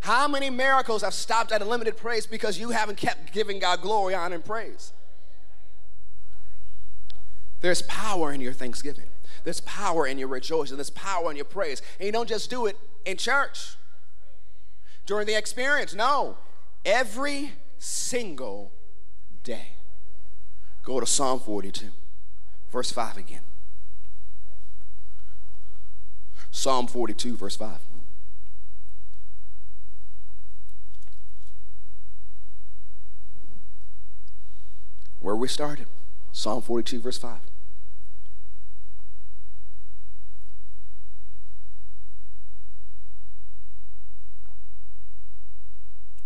[0.00, 3.80] How many miracles have stopped at a limited praise because you haven't kept giving God
[3.80, 4.92] glory, honor, and praise?
[7.62, 9.06] There's power in your thanksgiving.
[9.44, 10.76] There's power in your rejoicing.
[10.76, 11.80] There's power in your praise.
[11.98, 12.76] And you don't just do it
[13.06, 13.76] in church
[15.06, 15.94] during the experience.
[15.94, 16.36] No,
[16.84, 18.72] every single
[19.42, 19.76] day.
[20.84, 21.86] Go to Psalm 42,
[22.70, 23.40] verse 5 again.
[26.54, 27.78] Psalm 42, verse 5.
[35.20, 35.86] Where we started,
[36.30, 37.40] Psalm 42, verse 5.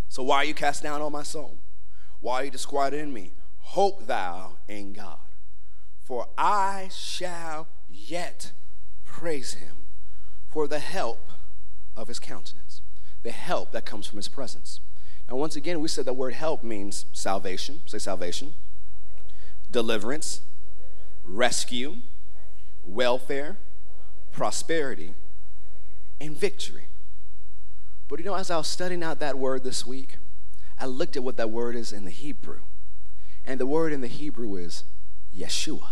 [0.08, 1.58] So why are you cast down on my soul?
[2.20, 3.32] Why are you disquieted in me?
[3.60, 5.18] Hope thou in God,
[6.02, 8.52] for I shall yet
[9.04, 9.85] praise him
[10.56, 11.32] for the help
[11.98, 12.80] of his countenance,
[13.22, 14.80] the help that comes from his presence.
[15.28, 17.80] Now, once again, we said the word help means salvation.
[17.84, 18.54] Say salvation,
[19.70, 20.40] deliverance,
[21.26, 21.96] rescue,
[22.86, 23.58] welfare,
[24.32, 25.12] prosperity,
[26.22, 26.86] and victory.
[28.08, 30.16] But you know, as I was studying out that word this week,
[30.80, 32.60] I looked at what that word is in the Hebrew.
[33.44, 34.84] And the word in the Hebrew is
[35.36, 35.88] Yeshua.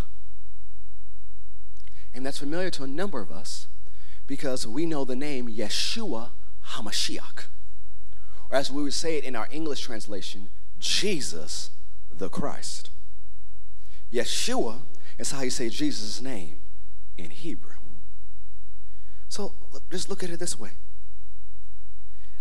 [2.14, 3.68] And that's familiar to a number of us
[4.26, 6.30] because we know the name Yeshua
[6.70, 7.46] HaMashiach.
[8.50, 10.48] Or as we would say it in our English translation,
[10.78, 11.70] Jesus
[12.10, 12.90] the Christ.
[14.12, 14.82] Yeshua
[15.18, 16.60] is how you say Jesus' name
[17.18, 17.74] in Hebrew.
[19.28, 19.54] So
[19.90, 20.70] just look at it this way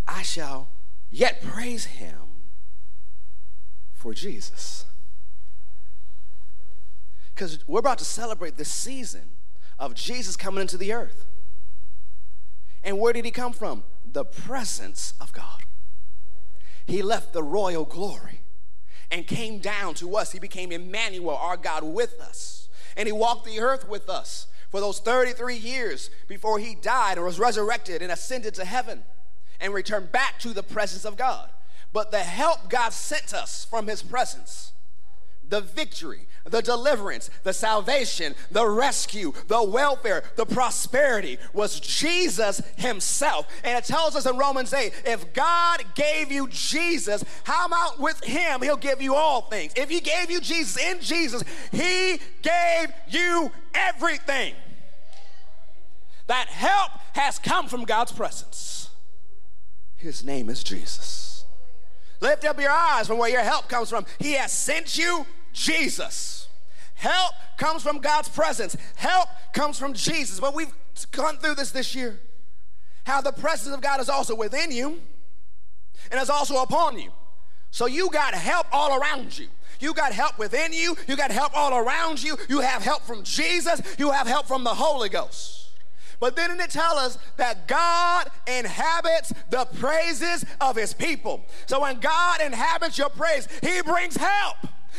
[0.07, 0.69] I shall
[1.09, 2.17] yet praise him
[3.93, 4.85] for Jesus.
[7.33, 9.23] Because we're about to celebrate this season
[9.79, 11.25] of Jesus coming into the earth.
[12.83, 13.83] And where did he come from?
[14.11, 15.63] The presence of God.
[16.85, 18.41] He left the royal glory
[19.09, 20.31] and came down to us.
[20.31, 22.67] He became Emmanuel, our God, with us.
[22.97, 27.25] And he walked the earth with us for those 33 years before he died and
[27.25, 29.03] was resurrected and ascended to heaven
[29.59, 31.49] and returned back to the presence of God.
[31.93, 34.73] But the help God sent us from his presence,
[35.47, 43.47] the victory, the deliverance, the salvation, the rescue, the welfare, the prosperity was Jesus himself.
[43.63, 48.21] And it tells us in Romans 8 if God gave you Jesus, how about with
[48.23, 48.61] him?
[48.61, 49.73] He'll give you all things.
[49.75, 54.53] If he gave you Jesus in Jesus, he gave you everything.
[56.27, 58.89] That help has come from God's presence.
[59.95, 61.45] His name is Jesus.
[62.19, 64.05] Lift up your eyes from where your help comes from.
[64.19, 66.47] He has sent you Jesus.
[66.95, 68.75] Help comes from God's presence.
[68.95, 70.39] Help comes from Jesus.
[70.39, 70.73] But we've
[71.11, 72.19] gone through this this year.
[73.05, 75.01] How the presence of God is also within you
[76.11, 77.11] and is also upon you.
[77.71, 79.47] So you got help all around you.
[79.79, 80.95] You got help within you.
[81.07, 82.37] You got help all around you.
[82.47, 83.81] You have help from Jesus.
[83.97, 85.71] You have help from the Holy Ghost.
[86.19, 91.43] But then it tells us that God inhabits the praises of his people.
[91.65, 94.55] So when God inhabits your praise, he brings help.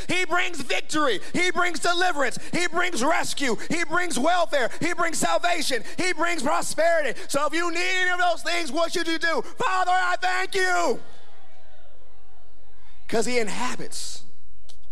[0.08, 1.20] He brings victory.
[1.32, 2.38] He brings deliverance.
[2.52, 3.56] He brings rescue.
[3.68, 4.70] He brings welfare.
[4.80, 5.82] He brings salvation.
[5.98, 7.18] He brings prosperity.
[7.28, 9.42] So if you need any of those things, what should you do?
[9.42, 11.00] Father, I thank you.
[13.06, 14.24] Because he inhabits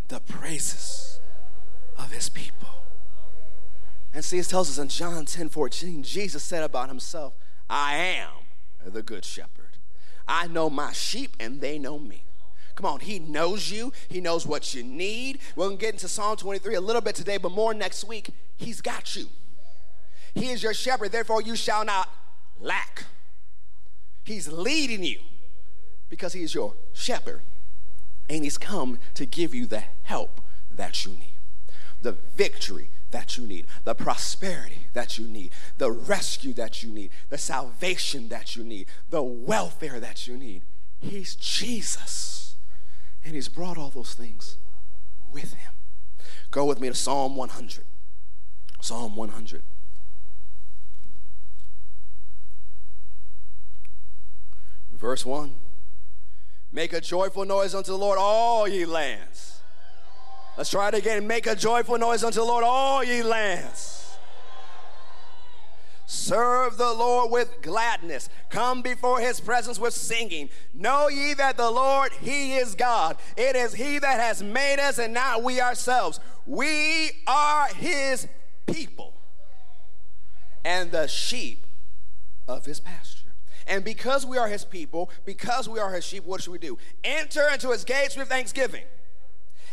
[0.08, 1.20] the praises
[1.98, 2.68] of his people.
[4.14, 7.34] And see, it tells us in John 10 14, Jesus said about himself,
[7.70, 8.30] I am
[8.84, 9.78] the good shepherd.
[10.28, 12.24] I know my sheep and they know me.
[12.82, 13.92] Come on, he knows you.
[14.08, 15.38] He knows what you need.
[15.54, 18.30] We're going to get into Psalm 23 a little bit today, but more next week.
[18.56, 19.26] He's got you.
[20.34, 22.08] He is your shepherd, therefore you shall not
[22.60, 23.04] lack.
[24.24, 25.20] He's leading you
[26.08, 27.42] because he is your shepherd.
[28.28, 31.36] And he's come to give you the help that you need,
[32.02, 37.10] the victory that you need, the prosperity that you need, the rescue that you need,
[37.28, 40.62] the salvation that you need, the welfare that you need.
[40.98, 42.41] He's Jesus.
[43.24, 44.56] And He's brought all those things
[45.30, 45.72] with Him.
[46.50, 47.84] Go with me to Psalm 100.
[48.80, 49.62] Psalm 100.
[54.92, 55.52] Verse 1
[56.70, 59.60] Make a joyful noise unto the Lord, all ye lands.
[60.56, 61.26] Let's try it again.
[61.26, 64.01] Make a joyful noise unto the Lord, all ye lands.
[66.12, 68.28] Serve the Lord with gladness.
[68.50, 70.50] Come before his presence with singing.
[70.74, 73.16] Know ye that the Lord, he is God.
[73.34, 76.20] It is he that has made us and not we ourselves.
[76.44, 78.28] We are his
[78.66, 79.14] people
[80.66, 81.66] and the sheep
[82.46, 83.32] of his pasture.
[83.66, 86.76] And because we are his people, because we are his sheep, what should we do?
[87.02, 88.84] Enter into his gates with thanksgiving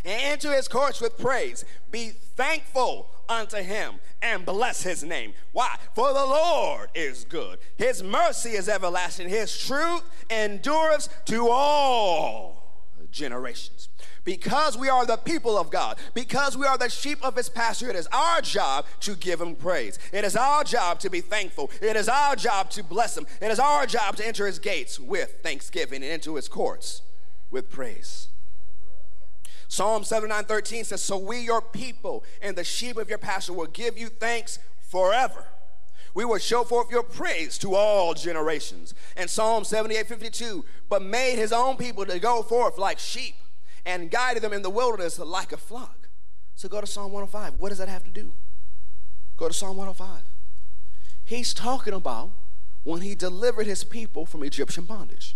[0.06, 1.66] and into his courts with praise.
[1.92, 5.34] Be thankful unto him and bless his name.
[5.52, 5.76] Why?
[5.96, 7.60] For the Lord is good.
[7.78, 9.30] His mercy is everlasting.
[9.30, 12.60] His truth endures to all
[13.12, 13.90] generations.
[14.24, 17.90] Because we are the people of God, because we are the sheep of his pasture,
[17.90, 19.98] it is our job to give him praise.
[20.12, 21.72] It is our job to be thankful.
[21.82, 23.26] It is our job to bless him.
[23.42, 27.02] It is our job to enter his gates with thanksgiving and into his courts
[27.50, 28.28] with praise.
[29.70, 33.68] Psalm 79 13 says, So we, your people, and the sheep of your pasture, will
[33.68, 35.46] give you thanks forever.
[36.16, 38.96] We will show forth your praise to all generations.
[39.16, 43.36] And Psalm 78 52, but made his own people to go forth like sheep
[43.86, 46.10] and guided them in the wilderness like a flock.
[46.56, 47.60] So go to Psalm 105.
[47.60, 48.34] What does that have to do?
[49.38, 50.24] Go to Psalm 105.
[51.24, 52.32] He's talking about
[52.84, 55.36] when he delivered his people from Egyptian bondage.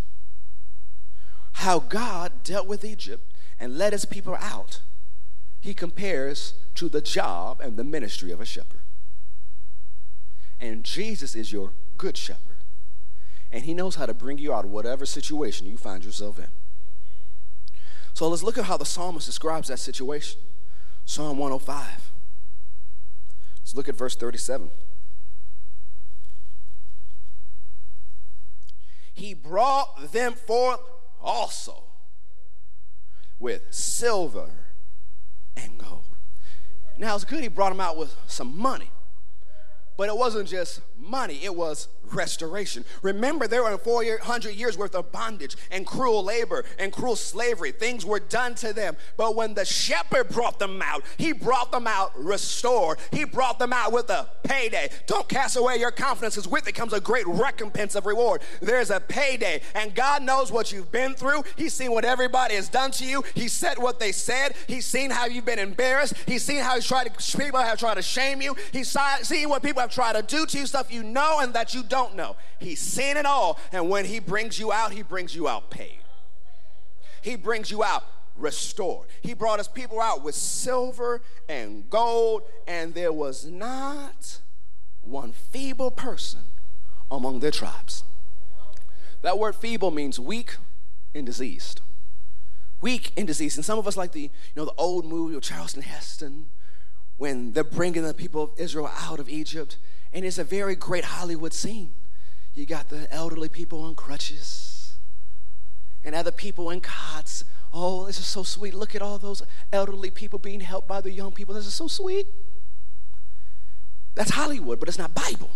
[1.54, 3.33] How God dealt with Egypt
[3.64, 4.82] and led his people out.
[5.62, 8.82] He compares to the job and the ministry of a shepherd.
[10.60, 12.58] And Jesus is your good shepherd.
[13.54, 16.50] And he knows how to bring you out of whatever situation you find yourself in.
[18.14, 20.42] So let's look at how the psalmist describes that situation.
[21.06, 22.12] Psalm 105.
[23.60, 24.72] Let's look at verse 37.
[29.14, 30.82] He brought them forth
[31.22, 31.84] also
[33.40, 34.50] with silver
[35.56, 36.04] and gold.
[36.98, 38.92] Now it's good he brought him out with some money.
[39.98, 42.86] But it wasn't just money, it was restoration.
[43.02, 47.72] Remember, there were 400 years worth of bondage and cruel labor and cruel slavery.
[47.72, 48.96] Things were done to them.
[49.18, 53.00] But when the shepherd brought them out, he brought them out restored.
[53.12, 54.90] He brought them out with a payday.
[55.08, 58.42] Don't cast away your confidence, because with it comes a great recompense of reward.
[58.62, 61.44] There's a payday, and God knows what you've been through.
[61.56, 63.24] He's seen what everybody has done to you.
[63.36, 64.56] He said what they said.
[64.68, 66.16] He's seen how you've been embarrassed.
[66.26, 68.56] He's seen how he's tried to, people have tried to shame you.
[68.72, 71.74] He's seen what people have tried to do to you, stuff you know and that
[71.74, 72.36] you don't know.
[72.60, 73.60] He's seen it all.
[73.72, 76.00] And when He brings you out, He brings you out paid.
[77.22, 78.04] He brings you out
[78.36, 79.08] restored.
[79.22, 84.40] He brought His people out with silver and gold, and there was not
[85.04, 86.42] one feeble person
[87.12, 88.04] among their tribes.
[89.22, 90.58] That word feeble means weak
[91.16, 91.82] and diseased.
[92.82, 93.58] Weak and diseased.
[93.58, 96.48] And some of us like the, you know, the old movie of Charlton Heston
[97.18, 99.78] when they're bringing the people of Israel out of Egypt
[100.14, 101.94] and it's a very great Hollywood scene.
[102.54, 104.94] You got the elderly people on crutches
[106.04, 107.44] and other people in cots.
[107.74, 108.76] Oh, this is so sweet.
[108.76, 109.42] Look at all those
[109.72, 111.56] elderly people being helped by the young people.
[111.56, 112.28] This is so sweet.
[114.14, 115.50] That's Hollywood, but it's not Bible.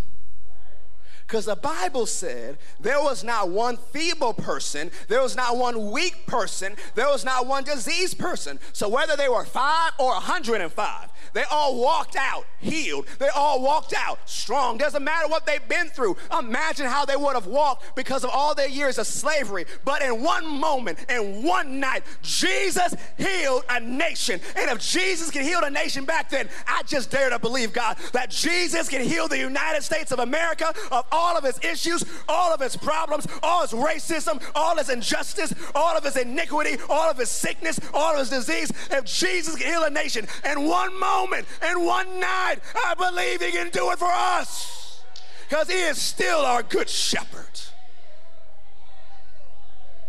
[1.27, 6.25] Because the Bible said there was not one feeble person, there was not one weak
[6.25, 8.59] person, there was not one diseased person.
[8.71, 13.07] So whether they were five or 105, they all walked out healed.
[13.19, 14.77] They all walked out strong.
[14.77, 16.17] Doesn't matter what they've been through.
[16.37, 19.65] Imagine how they would have walked because of all their years of slavery.
[19.85, 24.39] But in one moment, in one night, Jesus healed a nation.
[24.55, 27.97] And if Jesus can heal a nation back then, I just dare to believe, God,
[28.13, 32.53] that Jesus can heal the United States of America of all of his issues, all
[32.53, 37.17] of his problems, all his racism, all his injustice, all of his iniquity, all of
[37.17, 38.71] his sickness, all of his disease.
[38.91, 43.51] If Jesus can heal a nation in one moment, in one night, I believe He
[43.51, 45.01] can do it for us
[45.47, 47.61] because He is still our good shepherd.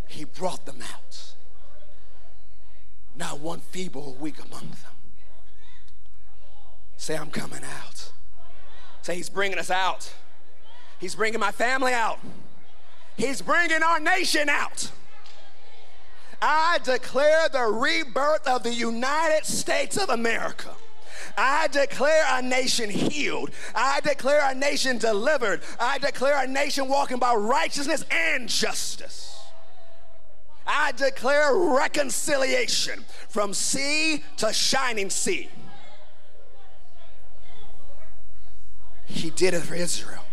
[0.08, 1.34] He brought them out.
[3.16, 4.96] Not one feeble or weak among them.
[6.96, 8.12] Say, I'm coming out.
[9.02, 10.12] Say, He's bringing us out.
[10.98, 12.18] He's bringing my family out.
[13.16, 14.90] He's bringing our nation out.
[16.40, 20.70] I declare the rebirth of the United States of America.
[21.36, 23.50] I declare a nation healed.
[23.74, 25.62] I declare a nation delivered.
[25.78, 29.36] I declare a nation walking by righteousness and justice.
[30.66, 35.48] I declare reconciliation from sea to shining sea.
[39.06, 40.27] He did it for Israel.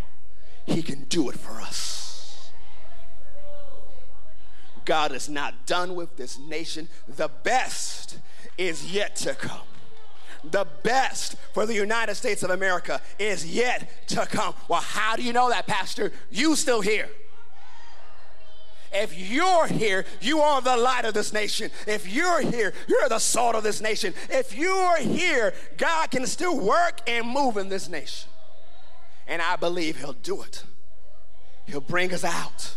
[0.66, 2.51] He can do it for us.
[4.86, 6.88] God is not done with this nation.
[7.07, 8.20] The best
[8.57, 9.61] is yet to come.
[10.43, 14.53] The best for the United States of America is yet to come.
[14.68, 16.11] Well, how do you know that, Pastor?
[16.30, 17.09] You still here.
[18.93, 21.70] If you're here, you are the light of this nation.
[21.86, 24.13] If you're here, you're the salt of this nation.
[24.30, 28.30] If you're here, God can still work and move in this nation.
[29.28, 30.64] And I believe He'll do it.
[31.66, 32.76] He'll bring us out.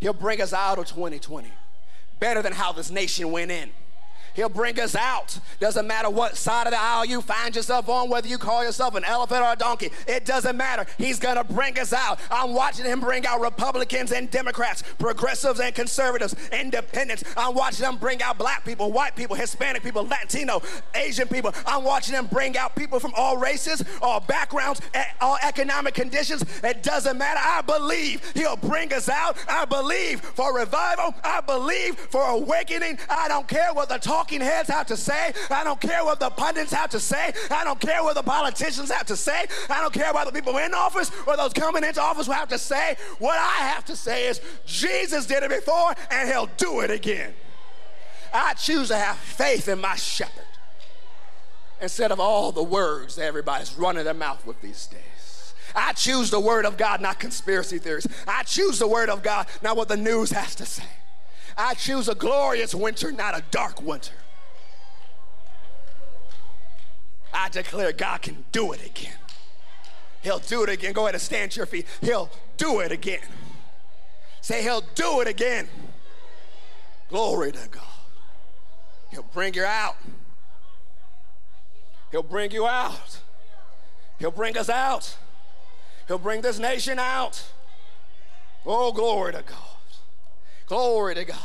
[0.00, 1.52] He'll bring us out of 2020
[2.20, 3.70] better than how this nation went in.
[4.34, 5.38] He'll bring us out.
[5.58, 8.94] Doesn't matter what side of the aisle you find yourself on, whether you call yourself
[8.94, 9.90] an elephant or a donkey.
[10.06, 10.86] It doesn't matter.
[10.98, 12.20] He's going to bring us out.
[12.30, 17.24] I'm watching him bring out Republicans and Democrats, progressives and conservatives, independents.
[17.36, 20.62] I'm watching him bring out black people, white people, Hispanic people, Latino,
[20.94, 21.52] Asian people.
[21.66, 24.80] I'm watching him bring out people from all races, all backgrounds,
[25.20, 26.44] all economic conditions.
[26.62, 27.40] It doesn't matter.
[27.42, 29.36] I believe he'll bring us out.
[29.48, 31.14] I believe for revival.
[31.22, 32.98] I believe for awakening.
[33.08, 35.32] I don't care what the talking heads have to say.
[35.48, 37.32] I don't care what the pundits have to say.
[37.50, 39.46] I don't care what the politicians have to say.
[39.70, 42.48] I don't care about the people in office or those coming into office who have
[42.48, 42.96] to say.
[43.18, 47.32] What I have to say is Jesus did it before and he'll do it again.
[48.32, 50.44] I choose to have faith in my shepherd
[51.80, 55.54] instead of all the words that everybody's running their mouth with these days.
[55.74, 58.06] I choose the word of God, not conspiracy theories.
[58.28, 60.84] I choose the word of God, not what the news has to say.
[61.60, 64.14] I choose a glorious winter, not a dark winter.
[67.34, 69.12] I declare God can do it again.
[70.22, 70.94] He'll do it again.
[70.94, 71.86] Go ahead and stand to your feet.
[72.00, 73.20] He'll do it again.
[74.40, 75.68] Say, He'll do it again.
[77.10, 77.82] Glory to God.
[79.10, 79.96] He'll bring you out.
[82.10, 83.20] He'll bring you out.
[84.18, 85.16] He'll bring us out.
[86.08, 87.50] He'll bring this nation out.
[88.64, 89.79] Oh, glory to God.
[90.70, 91.36] Glory to God.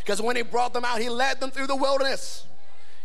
[0.00, 2.44] Because when he brought them out, he led them through the wilderness.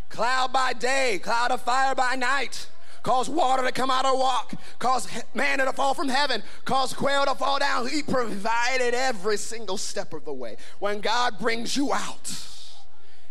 [0.08, 2.66] Cloud by day, cloud of fire by night.
[3.04, 7.24] Cause water to come out of rock, cause manna to fall from heaven, cause quail
[7.26, 7.86] to fall down.
[7.86, 10.56] He provided every single step of the way.
[10.80, 12.32] When God brings you out,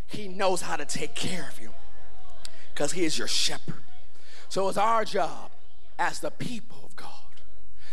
[0.07, 1.71] He knows how to take care of you
[2.73, 3.84] because He is your shepherd.
[4.47, 5.51] So it's our job
[5.99, 7.09] as the people of God,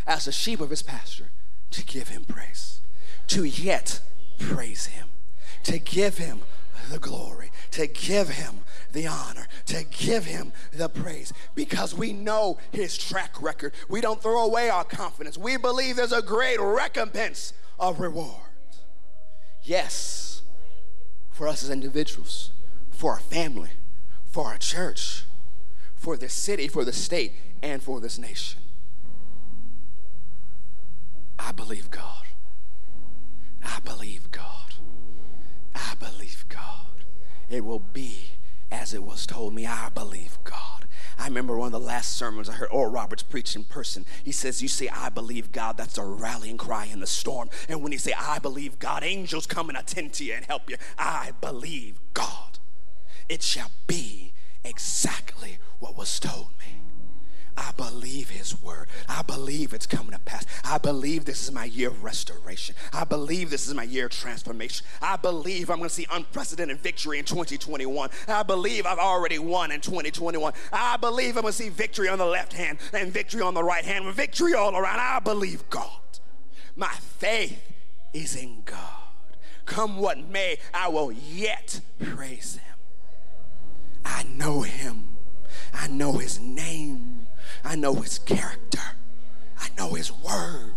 [0.07, 1.31] as the sheep of His pasture,
[1.71, 2.79] to give Him praise,
[3.27, 3.99] to yet
[4.39, 5.07] praise Him,
[5.63, 6.41] to give Him
[6.89, 8.61] the glory, to give Him
[8.91, 13.73] the honor, to give Him the praise, because we know His track record.
[13.87, 15.37] We don't throw away our confidence.
[15.37, 18.41] We believe there's a great recompense of reward.
[19.63, 20.41] Yes,
[21.31, 22.51] for us as individuals,
[22.89, 23.71] for our family,
[24.25, 25.25] for our church,
[25.95, 28.59] for the city, for the state, and for this nation.
[31.37, 32.28] I believe God.
[33.63, 34.75] I believe God.
[35.75, 37.05] I believe God.
[37.49, 38.31] It will be
[38.71, 39.65] as it was told me.
[39.65, 40.85] I believe God.
[41.17, 44.05] I remember one of the last sermons I heard Oral Roberts preach in person.
[44.23, 47.49] He says, You say, I believe God, that's a rallying cry in the storm.
[47.67, 50.69] And when you say, I believe God, angels come and attend to you and help
[50.69, 50.77] you.
[50.97, 52.49] I believe God
[53.29, 54.33] it shall be
[54.65, 56.49] exactly what was told
[57.79, 58.89] believe his word.
[59.07, 60.45] I believe it's coming to pass.
[60.65, 62.75] I believe this is my year of restoration.
[62.91, 64.85] I believe this is my year of transformation.
[65.01, 68.09] I believe I'm going to see unprecedented victory in 2021.
[68.27, 70.51] I believe I've already won in 2021.
[70.73, 73.63] I believe I'm going to see victory on the left hand and victory on the
[73.63, 74.99] right hand, victory all around.
[74.99, 76.01] I believe God.
[76.75, 77.61] My faith
[78.13, 78.77] is in God.
[79.65, 82.75] Come what may, I will yet praise him.
[84.03, 85.15] I know him.
[85.73, 87.28] I know his name.
[87.63, 88.79] I know his character.
[89.59, 90.73] I know his word.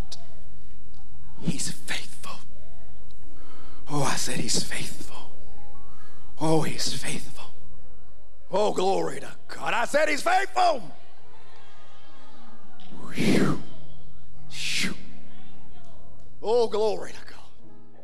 [1.40, 2.38] He's faithful.
[3.90, 5.32] Oh, I said he's faithful.
[6.40, 7.50] Oh, he's faithful.
[8.50, 9.74] Oh, glory to God.
[9.74, 10.82] I said he's faithful.
[13.14, 13.62] Whew.
[14.50, 14.94] Whew.
[16.42, 17.38] Oh, glory to God.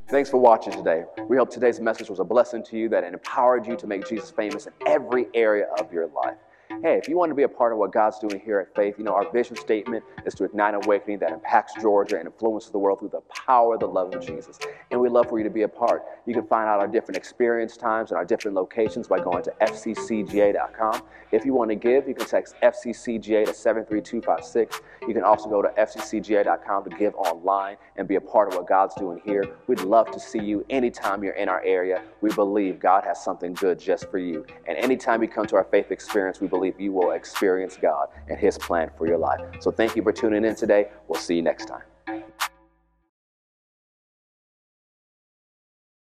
[0.08, 1.04] Thanks for watching today.
[1.28, 4.30] We hope today's message was a blessing to you that empowered you to make Jesus
[4.30, 6.38] famous in every area of your life
[6.82, 8.96] hey, if you want to be a part of what God's doing here at Faith,
[8.98, 12.78] you know, our vision statement is to ignite awakening that impacts Georgia and influences the
[12.78, 14.58] world through the power of the love of Jesus.
[14.90, 16.04] And we'd love for you to be a part.
[16.26, 19.52] You can find out our different experience times and our different locations by going to
[19.60, 21.02] fccga.com.
[21.32, 24.80] If you want to give, you can text FCCGA to 73256.
[25.06, 28.66] You can also go to fccga.com to give online and be a part of what
[28.66, 29.44] God's doing here.
[29.66, 32.02] We'd love to see you anytime you're in our area.
[32.20, 34.46] We believe God has something good just for you.
[34.66, 38.08] And anytime you come to our faith experience, we believe believe you will experience God
[38.28, 39.40] and His plan for your life.
[39.60, 40.88] So thank you for tuning in today.
[41.08, 41.82] We'll see you next time.